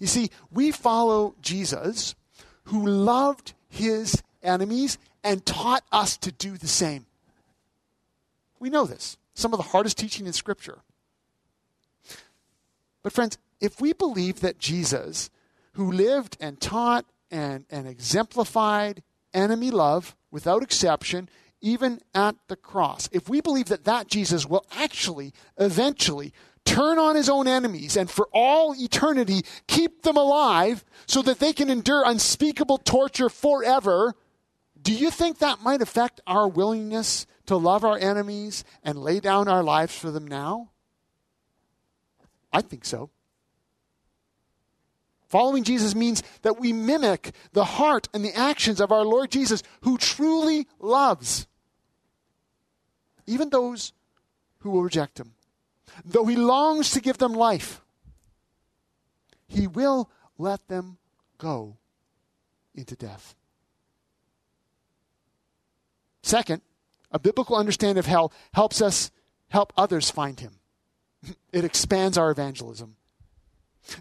You 0.01 0.07
see, 0.07 0.31
we 0.51 0.71
follow 0.71 1.35
Jesus 1.41 2.13
who 2.69 2.85
loved 2.85 3.53
his 3.67 4.21
enemies 4.43 4.97
and 5.23 5.45
taught 5.45 5.83
us 5.91 6.17
to 6.17 6.31
do 6.31 6.57
the 6.57 6.67
same. 6.67 7.05
We 8.59 8.69
know 8.69 8.85
this. 8.85 9.17
Some 9.33 9.53
of 9.53 9.57
the 9.57 9.69
hardest 9.69 9.97
teaching 9.97 10.25
in 10.27 10.33
Scripture. 10.33 10.79
But, 13.01 13.13
friends, 13.13 13.37
if 13.59 13.79
we 13.81 13.93
believe 13.93 14.41
that 14.41 14.59
Jesus, 14.59 15.29
who 15.73 15.91
lived 15.91 16.37
and 16.39 16.59
taught 16.59 17.05
and, 17.31 17.65
and 17.69 17.87
exemplified 17.87 19.01
enemy 19.33 19.71
love 19.71 20.15
without 20.29 20.61
exception, 20.61 21.29
even 21.61 22.01
at 22.13 22.35
the 22.47 22.55
cross, 22.55 23.09
if 23.11 23.27
we 23.29 23.41
believe 23.41 23.67
that 23.67 23.85
that 23.85 24.07
Jesus 24.07 24.45
will 24.45 24.65
actually, 24.71 25.33
eventually, 25.57 26.33
turn 26.69 26.99
on 26.99 27.15
his 27.15 27.29
own 27.29 27.47
enemies 27.47 27.97
and 27.97 28.09
for 28.11 28.29
all 28.31 28.75
eternity 28.77 29.41
keep 29.67 30.03
them 30.03 30.15
alive 30.17 30.85
so 31.07 31.23
that 31.23 31.39
they 31.39 31.51
can 31.51 31.67
endure 31.69 32.03
unspeakable 32.05 32.77
torture 32.77 33.27
forever, 33.27 34.13
do 34.79 34.93
you 34.93 35.09
think 35.09 35.39
that 35.39 35.63
might 35.63 35.81
affect 35.81 36.21
our 36.27 36.47
willingness 36.47 37.25
to 37.47 37.57
love 37.57 37.83
our 37.83 37.97
enemies 37.97 38.63
and 38.83 38.99
lay 38.99 39.19
down 39.19 39.47
our 39.47 39.63
lives 39.63 39.97
for 39.97 40.11
them 40.11 40.27
now? 40.27 40.69
I 42.53 42.61
think 42.61 42.85
so. 42.85 43.09
Following 45.27 45.63
Jesus 45.63 45.95
means 45.95 46.21
that 46.43 46.59
we 46.59 46.71
mimic 46.71 47.31
the 47.53 47.65
heart 47.65 48.07
and 48.13 48.23
the 48.23 48.35
actions 48.35 48.79
of 48.79 48.91
our 48.91 49.03
Lord 49.03 49.31
Jesus, 49.31 49.63
who 49.81 49.97
truly 49.97 50.67
loves 50.79 51.47
even 53.25 53.49
those 53.49 53.93
who 54.59 54.69
will 54.71 54.83
reject 54.83 55.19
him. 55.19 55.33
Though 56.05 56.25
he 56.25 56.35
longs 56.35 56.91
to 56.91 57.01
give 57.01 57.17
them 57.17 57.33
life, 57.33 57.81
he 59.47 59.67
will 59.67 60.09
let 60.37 60.67
them 60.67 60.97
go 61.37 61.77
into 62.75 62.95
death. 62.95 63.35
Second, 66.21 66.61
a 67.11 67.19
biblical 67.19 67.55
understanding 67.55 67.97
of 67.97 68.05
hell 68.05 68.31
helps 68.53 68.81
us 68.81 69.11
help 69.49 69.73
others 69.75 70.09
find 70.09 70.39
him. 70.39 70.59
It 71.51 71.65
expands 71.65 72.17
our 72.17 72.29
evangelism. 72.29 72.95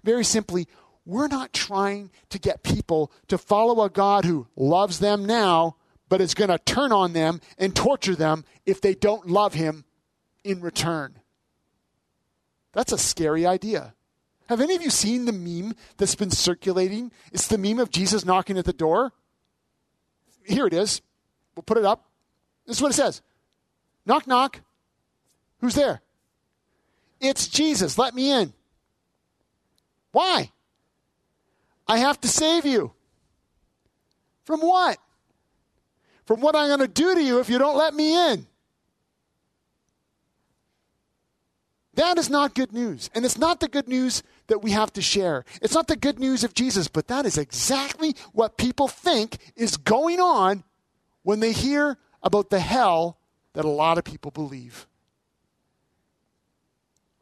Very 0.04 0.24
simply, 0.24 0.68
we're 1.06 1.28
not 1.28 1.54
trying 1.54 2.10
to 2.28 2.38
get 2.38 2.62
people 2.62 3.10
to 3.28 3.38
follow 3.38 3.82
a 3.82 3.88
God 3.88 4.26
who 4.26 4.46
loves 4.54 4.98
them 4.98 5.24
now, 5.24 5.76
but 6.10 6.20
is 6.20 6.34
going 6.34 6.50
to 6.50 6.58
turn 6.58 6.92
on 6.92 7.14
them 7.14 7.40
and 7.56 7.74
torture 7.74 8.14
them 8.14 8.44
if 8.66 8.82
they 8.82 8.94
don't 8.94 9.26
love 9.26 9.54
him 9.54 9.86
in 10.44 10.60
return. 10.60 11.18
That's 12.72 12.92
a 12.92 12.98
scary 12.98 13.46
idea. 13.46 13.94
Have 14.48 14.60
any 14.60 14.74
of 14.74 14.82
you 14.82 14.90
seen 14.90 15.26
the 15.26 15.32
meme 15.32 15.74
that's 15.98 16.14
been 16.14 16.30
circulating? 16.30 17.12
It's 17.32 17.48
the 17.48 17.58
meme 17.58 17.78
of 17.78 17.90
Jesus 17.90 18.24
knocking 18.24 18.56
at 18.56 18.64
the 18.64 18.72
door. 18.72 19.12
Here 20.44 20.66
it 20.66 20.72
is. 20.72 21.02
We'll 21.54 21.64
put 21.64 21.76
it 21.76 21.84
up. 21.84 22.08
This 22.66 22.76
is 22.76 22.82
what 22.82 22.90
it 22.90 22.94
says 22.94 23.22
Knock, 24.06 24.26
knock. 24.26 24.60
Who's 25.60 25.74
there? 25.74 26.00
It's 27.20 27.48
Jesus. 27.48 27.98
Let 27.98 28.14
me 28.14 28.30
in. 28.30 28.52
Why? 30.12 30.50
I 31.86 31.98
have 31.98 32.20
to 32.22 32.28
save 32.28 32.64
you. 32.64 32.92
From 34.44 34.60
what? 34.60 34.98
From 36.24 36.40
what 36.40 36.56
I'm 36.56 36.68
going 36.68 36.80
to 36.80 36.88
do 36.88 37.14
to 37.14 37.22
you 37.22 37.40
if 37.40 37.50
you 37.50 37.58
don't 37.58 37.76
let 37.76 37.92
me 37.92 38.32
in. 38.32 38.46
That 41.98 42.16
is 42.16 42.30
not 42.30 42.54
good 42.54 42.72
news. 42.72 43.10
And 43.12 43.24
it's 43.24 43.36
not 43.36 43.58
the 43.58 43.66
good 43.66 43.88
news 43.88 44.22
that 44.46 44.62
we 44.62 44.70
have 44.70 44.92
to 44.92 45.02
share. 45.02 45.44
It's 45.60 45.74
not 45.74 45.88
the 45.88 45.96
good 45.96 46.20
news 46.20 46.44
of 46.44 46.54
Jesus, 46.54 46.86
but 46.86 47.08
that 47.08 47.26
is 47.26 47.36
exactly 47.36 48.14
what 48.32 48.56
people 48.56 48.86
think 48.86 49.38
is 49.56 49.76
going 49.76 50.20
on 50.20 50.62
when 51.24 51.40
they 51.40 51.50
hear 51.50 51.98
about 52.22 52.50
the 52.50 52.60
hell 52.60 53.18
that 53.54 53.64
a 53.64 53.68
lot 53.68 53.98
of 53.98 54.04
people 54.04 54.30
believe. 54.30 54.86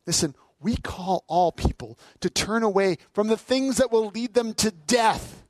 Listen, 0.06 0.34
we 0.60 0.76
call 0.76 1.24
all 1.26 1.52
people 1.52 1.98
to 2.20 2.28
turn 2.28 2.62
away 2.62 2.98
from 3.14 3.28
the 3.28 3.38
things 3.38 3.78
that 3.78 3.90
will 3.90 4.08
lead 4.08 4.34
them 4.34 4.52
to 4.52 4.70
death 4.70 5.42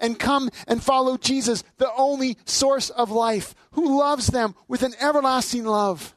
and 0.00 0.18
come 0.18 0.50
and 0.66 0.82
follow 0.82 1.16
Jesus, 1.16 1.62
the 1.76 1.92
only 1.96 2.36
source 2.44 2.90
of 2.90 3.12
life, 3.12 3.54
who 3.72 4.00
loves 4.00 4.26
them 4.26 4.56
with 4.66 4.82
an 4.82 4.94
everlasting 5.00 5.64
love. 5.64 6.16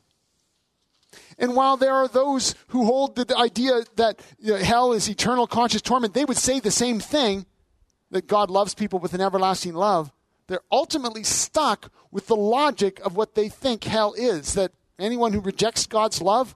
And 1.38 1.55
while 1.55 1.78
there 1.78 1.93
are 1.93 2.07
those 2.07 2.55
who 2.68 2.86
hold 2.86 3.16
the 3.16 3.38
idea 3.38 3.84
that 3.95 4.22
you 4.39 4.53
know, 4.53 4.57
hell 4.57 4.93
is 4.93 5.09
eternal 5.09 5.47
conscious 5.47 5.82
torment, 5.82 6.14
they 6.14 6.26
would 6.26 6.38
say 6.38 6.59
the 6.59 6.72
same 6.72 6.99
thing 6.99 7.45
that 8.12 8.28
God 8.28 8.49
loves 8.49 8.74
people 8.74 8.99
with 8.99 9.14
an 9.14 9.22
everlasting 9.22 9.74
love. 9.74 10.12
They're 10.47 10.62
ultimately 10.72 11.24
stuck 11.24 11.91
with 12.12 12.28
the 12.28 12.36
logic 12.36 12.99
of 13.01 13.16
what 13.16 13.36
they 13.36 13.47
think 13.47 13.86
hell 13.86 14.14
is 14.14 14.53
that 14.53 14.72
anyone 14.99 15.34
who 15.34 15.39
rejects 15.39 15.86
God's 15.88 16.22
love 16.22 16.55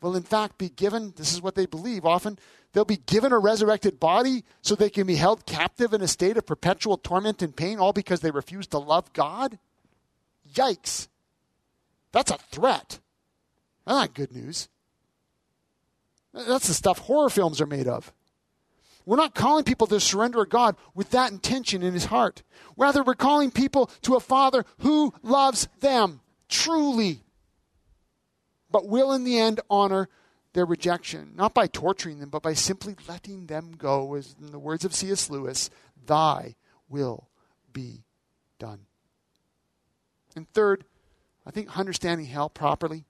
will, 0.00 0.14
in 0.14 0.22
fact, 0.22 0.58
be 0.58 0.68
given 0.68 1.14
this 1.16 1.32
is 1.32 1.42
what 1.42 1.54
they 1.54 1.66
believe 1.66 2.04
often 2.04 2.38
they'll 2.72 2.84
be 2.84 2.96
given 2.96 3.32
a 3.32 3.38
resurrected 3.38 3.98
body 3.98 4.44
so 4.62 4.74
they 4.74 4.90
can 4.90 5.06
be 5.06 5.16
held 5.16 5.46
captive 5.46 5.92
in 5.92 6.02
a 6.02 6.08
state 6.08 6.36
of 6.36 6.46
perpetual 6.46 6.96
torment 6.96 7.42
and 7.42 7.56
pain, 7.56 7.78
all 7.78 7.92
because 7.92 8.20
they 8.20 8.30
refuse 8.30 8.66
to 8.68 8.78
love 8.78 9.12
God? 9.12 9.58
Yikes. 10.54 11.08
That's 12.12 12.30
a 12.30 12.38
threat. 12.38 13.00
That's 13.88 14.00
not 14.00 14.14
good 14.14 14.32
news. 14.32 14.68
That's 16.34 16.68
the 16.68 16.74
stuff 16.74 16.98
horror 16.98 17.30
films 17.30 17.58
are 17.62 17.66
made 17.66 17.88
of. 17.88 18.12
We're 19.06 19.16
not 19.16 19.34
calling 19.34 19.64
people 19.64 19.86
to 19.86 19.98
surrender 19.98 20.44
to 20.44 20.50
God 20.50 20.76
with 20.94 21.08
that 21.10 21.32
intention 21.32 21.82
in 21.82 21.94
his 21.94 22.04
heart. 22.04 22.42
Rather, 22.76 23.02
we're 23.02 23.14
calling 23.14 23.50
people 23.50 23.86
to 24.02 24.14
a 24.14 24.20
Father 24.20 24.66
who 24.80 25.14
loves 25.22 25.68
them 25.80 26.20
truly, 26.50 27.22
but 28.70 28.86
will 28.86 29.10
in 29.14 29.24
the 29.24 29.38
end 29.38 29.60
honor 29.70 30.10
their 30.52 30.66
rejection, 30.66 31.32
not 31.34 31.54
by 31.54 31.66
torturing 31.66 32.18
them, 32.18 32.28
but 32.28 32.42
by 32.42 32.52
simply 32.52 32.94
letting 33.08 33.46
them 33.46 33.72
go, 33.78 34.16
as 34.16 34.36
in 34.38 34.52
the 34.52 34.58
words 34.58 34.84
of 34.84 34.94
C.S. 34.94 35.30
Lewis, 35.30 35.70
thy 36.04 36.56
will 36.90 37.30
be 37.72 38.04
done. 38.58 38.80
And 40.36 40.46
third, 40.52 40.84
I 41.46 41.50
think 41.50 41.78
understanding 41.78 42.26
hell 42.26 42.50
properly 42.50 43.06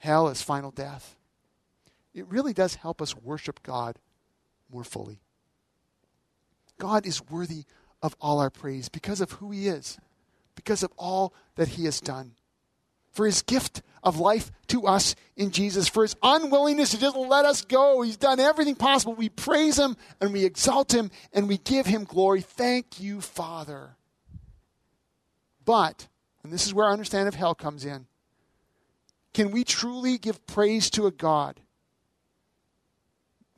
hell 0.00 0.28
is 0.28 0.42
final 0.42 0.70
death. 0.70 1.16
It 2.12 2.26
really 2.28 2.52
does 2.52 2.74
help 2.74 3.00
us 3.00 3.16
worship 3.16 3.62
God 3.62 3.96
more 4.70 4.84
fully. 4.84 5.20
God 6.78 7.06
is 7.06 7.22
worthy 7.30 7.64
of 8.02 8.16
all 8.20 8.40
our 8.40 8.50
praise 8.50 8.88
because 8.88 9.20
of 9.20 9.32
who 9.32 9.50
He 9.50 9.68
is, 9.68 9.98
because 10.54 10.82
of 10.82 10.90
all 10.96 11.32
that 11.54 11.68
He 11.68 11.84
has 11.84 12.00
done. 12.00 12.32
For 13.12 13.26
His 13.26 13.42
gift 13.42 13.82
of 14.02 14.18
life 14.18 14.50
to 14.68 14.86
us 14.86 15.14
in 15.36 15.50
Jesus, 15.50 15.88
for 15.88 16.02
His 16.02 16.16
unwillingness 16.22 16.92
to 16.92 17.00
just 17.00 17.16
let 17.16 17.44
us 17.44 17.62
go. 17.62 18.02
He's 18.02 18.16
done 18.16 18.40
everything 18.40 18.74
possible. 18.74 19.14
We 19.14 19.28
praise 19.28 19.78
Him 19.78 19.96
and 20.20 20.32
we 20.32 20.44
exalt 20.44 20.92
Him 20.92 21.10
and 21.32 21.46
we 21.46 21.58
give 21.58 21.86
Him 21.86 22.04
glory. 22.04 22.40
Thank 22.40 23.00
you, 23.00 23.20
Father. 23.20 23.96
But, 25.64 26.08
and 26.42 26.52
this 26.52 26.66
is 26.66 26.74
where 26.74 26.86
our 26.86 26.92
understanding 26.92 27.28
of 27.28 27.34
hell 27.34 27.54
comes 27.54 27.84
in, 27.84 28.06
can 29.32 29.50
we 29.50 29.64
truly 29.64 30.18
give 30.18 30.46
praise 30.46 30.90
to 30.90 31.06
a 31.06 31.10
God 31.10 31.60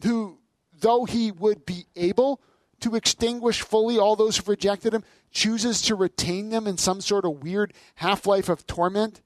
who, 0.03 0.39
though 0.81 1.05
he 1.05 1.31
would 1.31 1.65
be 1.65 1.87
able 1.97 2.41
to 2.81 2.95
extinguish 2.95 3.63
fully 3.63 3.99
all 3.99 4.17
those 4.17 4.37
who've 4.37 4.49
rejected 4.49 4.93
him, 4.93 5.05
chooses 5.31 5.81
to 5.83 5.95
retain 5.95 6.51
them 6.51 6.67
in 6.67 6.77
some 6.77 7.01
sort 7.01 7.25
of 7.25 7.43
weird 7.43 7.73
half 7.97 8.27
life 8.27 8.49
of 8.49 8.67
torment? 8.67 9.23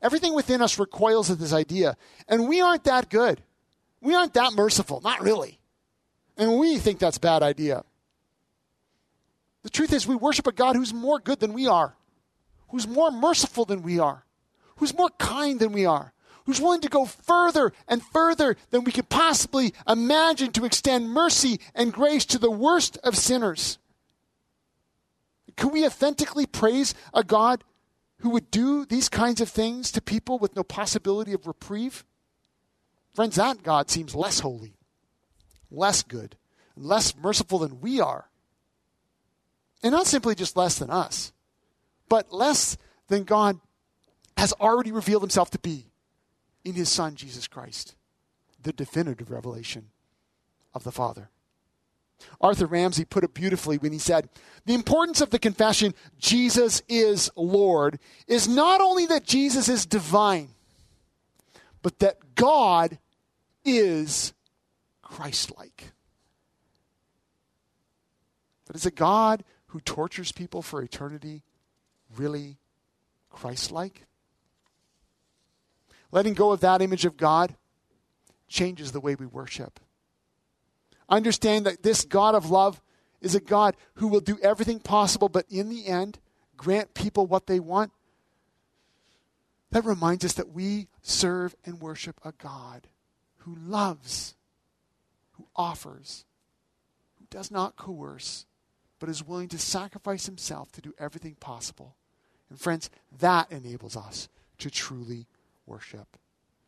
Everything 0.00 0.34
within 0.34 0.62
us 0.62 0.78
recoils 0.78 1.30
at 1.30 1.38
this 1.38 1.52
idea. 1.52 1.96
And 2.28 2.48
we 2.48 2.60
aren't 2.60 2.84
that 2.84 3.10
good. 3.10 3.42
We 4.00 4.14
aren't 4.14 4.34
that 4.34 4.52
merciful. 4.52 5.00
Not 5.02 5.22
really. 5.22 5.58
And 6.36 6.58
we 6.58 6.78
think 6.78 6.98
that's 6.98 7.16
a 7.16 7.20
bad 7.20 7.42
idea. 7.42 7.84
The 9.62 9.70
truth 9.70 9.92
is, 9.92 10.06
we 10.06 10.14
worship 10.14 10.46
a 10.46 10.52
God 10.52 10.76
who's 10.76 10.92
more 10.92 11.18
good 11.18 11.40
than 11.40 11.54
we 11.54 11.66
are, 11.66 11.96
who's 12.68 12.86
more 12.86 13.10
merciful 13.10 13.64
than 13.64 13.82
we 13.82 13.98
are 13.98 14.24
who's 14.76 14.96
more 14.96 15.10
kind 15.18 15.60
than 15.60 15.72
we 15.72 15.86
are, 15.86 16.12
who's 16.46 16.60
willing 16.60 16.80
to 16.82 16.88
go 16.88 17.04
further 17.04 17.72
and 17.88 18.02
further 18.02 18.56
than 18.70 18.84
we 18.84 18.92
could 18.92 19.08
possibly 19.08 19.72
imagine 19.88 20.52
to 20.52 20.64
extend 20.64 21.10
mercy 21.10 21.60
and 21.74 21.92
grace 21.92 22.24
to 22.26 22.38
the 22.38 22.50
worst 22.50 22.98
of 23.04 23.16
sinners. 23.16 23.78
Can 25.56 25.70
we 25.70 25.86
authentically 25.86 26.46
praise 26.46 26.94
a 27.12 27.22
God 27.22 27.64
who 28.20 28.30
would 28.30 28.50
do 28.50 28.84
these 28.84 29.08
kinds 29.08 29.40
of 29.40 29.48
things 29.48 29.92
to 29.92 30.00
people 30.00 30.38
with 30.38 30.56
no 30.56 30.62
possibility 30.62 31.32
of 31.32 31.46
reprieve? 31.46 32.04
Friends, 33.14 33.36
that 33.36 33.62
God 33.62 33.90
seems 33.90 34.14
less 34.14 34.40
holy, 34.40 34.74
less 35.70 36.02
good, 36.02 36.36
less 36.76 37.16
merciful 37.16 37.60
than 37.60 37.80
we 37.80 38.00
are. 38.00 38.28
And 39.82 39.92
not 39.92 40.06
simply 40.06 40.34
just 40.34 40.56
less 40.56 40.78
than 40.78 40.90
us, 40.90 41.32
but 42.08 42.32
less 42.32 42.76
than 43.08 43.24
God 43.24 43.60
has 44.36 44.52
already 44.54 44.92
revealed 44.92 45.22
himself 45.22 45.50
to 45.50 45.58
be 45.58 45.86
in 46.64 46.74
his 46.74 46.88
Son, 46.88 47.14
Jesus 47.14 47.46
Christ, 47.46 47.94
the 48.62 48.72
definitive 48.72 49.30
revelation 49.30 49.90
of 50.74 50.84
the 50.84 50.92
Father. 50.92 51.30
Arthur 52.40 52.66
Ramsey 52.66 53.04
put 53.04 53.24
it 53.24 53.34
beautifully 53.34 53.78
when 53.78 53.92
he 53.92 53.98
said, 53.98 54.28
The 54.66 54.74
importance 54.74 55.20
of 55.20 55.30
the 55.30 55.38
confession, 55.38 55.94
Jesus 56.18 56.82
is 56.88 57.30
Lord, 57.36 57.98
is 58.26 58.48
not 58.48 58.80
only 58.80 59.06
that 59.06 59.24
Jesus 59.24 59.68
is 59.68 59.86
divine, 59.86 60.48
but 61.82 61.98
that 61.98 62.34
God 62.34 62.98
is 63.64 64.32
Christ 65.02 65.56
like. 65.56 65.92
But 68.66 68.76
is 68.76 68.86
a 68.86 68.90
God 68.90 69.44
who 69.68 69.80
tortures 69.80 70.32
people 70.32 70.62
for 70.62 70.82
eternity 70.82 71.42
really 72.16 72.58
Christ 73.30 73.70
like? 73.70 74.06
Letting 76.14 76.34
go 76.34 76.52
of 76.52 76.60
that 76.60 76.80
image 76.80 77.04
of 77.04 77.16
God 77.16 77.56
changes 78.46 78.92
the 78.92 79.00
way 79.00 79.16
we 79.16 79.26
worship. 79.26 79.80
Understand 81.08 81.66
that 81.66 81.82
this 81.82 82.04
God 82.04 82.36
of 82.36 82.52
love 82.52 82.80
is 83.20 83.34
a 83.34 83.40
God 83.40 83.74
who 83.94 84.06
will 84.06 84.20
do 84.20 84.38
everything 84.40 84.78
possible, 84.78 85.28
but 85.28 85.44
in 85.50 85.70
the 85.70 85.88
end, 85.88 86.20
grant 86.56 86.94
people 86.94 87.26
what 87.26 87.48
they 87.48 87.58
want. 87.58 87.90
That 89.72 89.84
reminds 89.84 90.24
us 90.24 90.34
that 90.34 90.52
we 90.52 90.86
serve 91.02 91.56
and 91.64 91.80
worship 91.80 92.20
a 92.24 92.30
God 92.30 92.86
who 93.38 93.56
loves, 93.56 94.36
who 95.32 95.48
offers, 95.56 96.24
who 97.18 97.24
does 97.28 97.50
not 97.50 97.74
coerce, 97.74 98.46
but 99.00 99.08
is 99.08 99.26
willing 99.26 99.48
to 99.48 99.58
sacrifice 99.58 100.26
himself 100.26 100.70
to 100.72 100.80
do 100.80 100.94
everything 100.96 101.34
possible. 101.40 101.96
And 102.50 102.60
friends, 102.60 102.88
that 103.18 103.50
enables 103.50 103.96
us 103.96 104.28
to 104.58 104.70
truly 104.70 105.26
worship. 105.66 106.16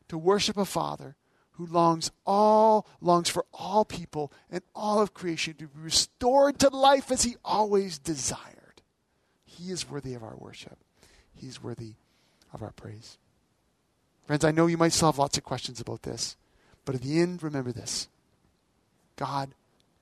To 0.09 0.19
worship 0.19 0.57
a 0.57 0.65
Father 0.65 1.17
who 1.53 1.67
longs 1.67 2.11
all 2.27 2.87
longs 3.01 3.29
for 3.29 3.45
all 3.53 3.85
people 3.85 4.33
and 4.51 4.63
all 4.75 5.01
of 5.01 5.15
creation 5.15 5.55
to 5.55 5.67
be 5.67 5.81
restored 5.81 6.59
to 6.59 6.69
life 6.69 7.11
as 7.11 7.23
he 7.23 7.37
always 7.45 7.99
desired. 7.99 8.83
He 9.45 9.71
is 9.71 9.89
worthy 9.89 10.15
of 10.15 10.23
our 10.23 10.37
worship. 10.37 10.79
He's 11.35 11.63
worthy 11.63 11.95
of 12.53 12.63
our 12.63 12.73
praise. 12.73 13.19
Friends, 14.27 14.45
I 14.45 14.51
know 14.51 14.67
you 14.67 14.77
might 14.77 14.93
still 14.93 15.09
have 15.09 15.19
lots 15.19 15.39
of 15.39 15.45
questions 15.45 15.81
about 15.81 16.03
this, 16.03 16.37
but 16.85 16.95
at 16.95 17.03
the 17.03 17.21
end, 17.21 17.43
remember 17.43 17.73
this 17.73 18.09
God 19.17 19.51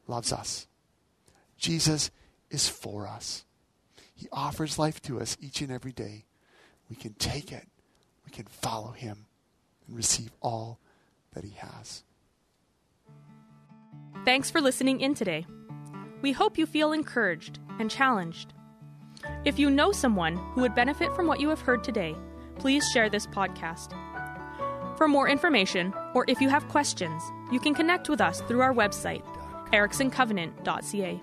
loves 0.08 0.32
us. 0.32 0.66
Jesus 1.56 2.10
is 2.50 2.68
for 2.68 3.06
us. 3.06 3.44
He 4.14 4.28
offers 4.32 4.78
life 4.78 5.00
to 5.02 5.20
us 5.20 5.36
each 5.40 5.60
and 5.60 5.70
every 5.70 5.92
day. 5.92 6.24
We 6.90 6.96
can 6.96 7.14
take 7.14 7.52
it 7.52 7.68
can 8.34 8.46
follow 8.46 8.90
him 8.90 9.26
and 9.86 9.96
receive 9.96 10.30
all 10.42 10.80
that 11.32 11.44
He 11.44 11.52
has. 11.52 12.02
Thanks 14.24 14.50
for 14.50 14.60
listening 14.60 15.00
in 15.00 15.14
today. 15.14 15.46
We 16.22 16.32
hope 16.32 16.56
you 16.56 16.66
feel 16.66 16.92
encouraged 16.92 17.58
and 17.78 17.90
challenged. 17.90 18.54
If 19.44 19.58
you 19.58 19.70
know 19.70 19.92
someone 19.92 20.36
who 20.36 20.62
would 20.62 20.74
benefit 20.74 21.14
from 21.14 21.26
what 21.26 21.40
you 21.40 21.48
have 21.48 21.60
heard 21.60 21.84
today, 21.84 22.16
please 22.58 22.88
share 22.92 23.10
this 23.10 23.26
podcast. 23.26 23.92
For 24.96 25.08
more 25.08 25.28
information, 25.28 25.92
or 26.14 26.24
if 26.28 26.40
you 26.40 26.48
have 26.48 26.68
questions, 26.68 27.22
you 27.50 27.60
can 27.60 27.74
connect 27.74 28.08
with 28.08 28.20
us 28.20 28.40
through 28.42 28.60
our 28.60 28.72
website, 28.72 29.24
ericksoncovenant.ca. 29.72 31.20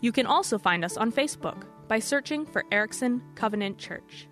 You 0.00 0.12
can 0.12 0.26
also 0.26 0.58
find 0.58 0.84
us 0.84 0.96
on 0.96 1.12
Facebook 1.12 1.64
by 1.88 1.98
searching 1.98 2.46
for 2.46 2.64
Erickson 2.70 3.22
Covenant 3.34 3.78
Church. 3.78 4.28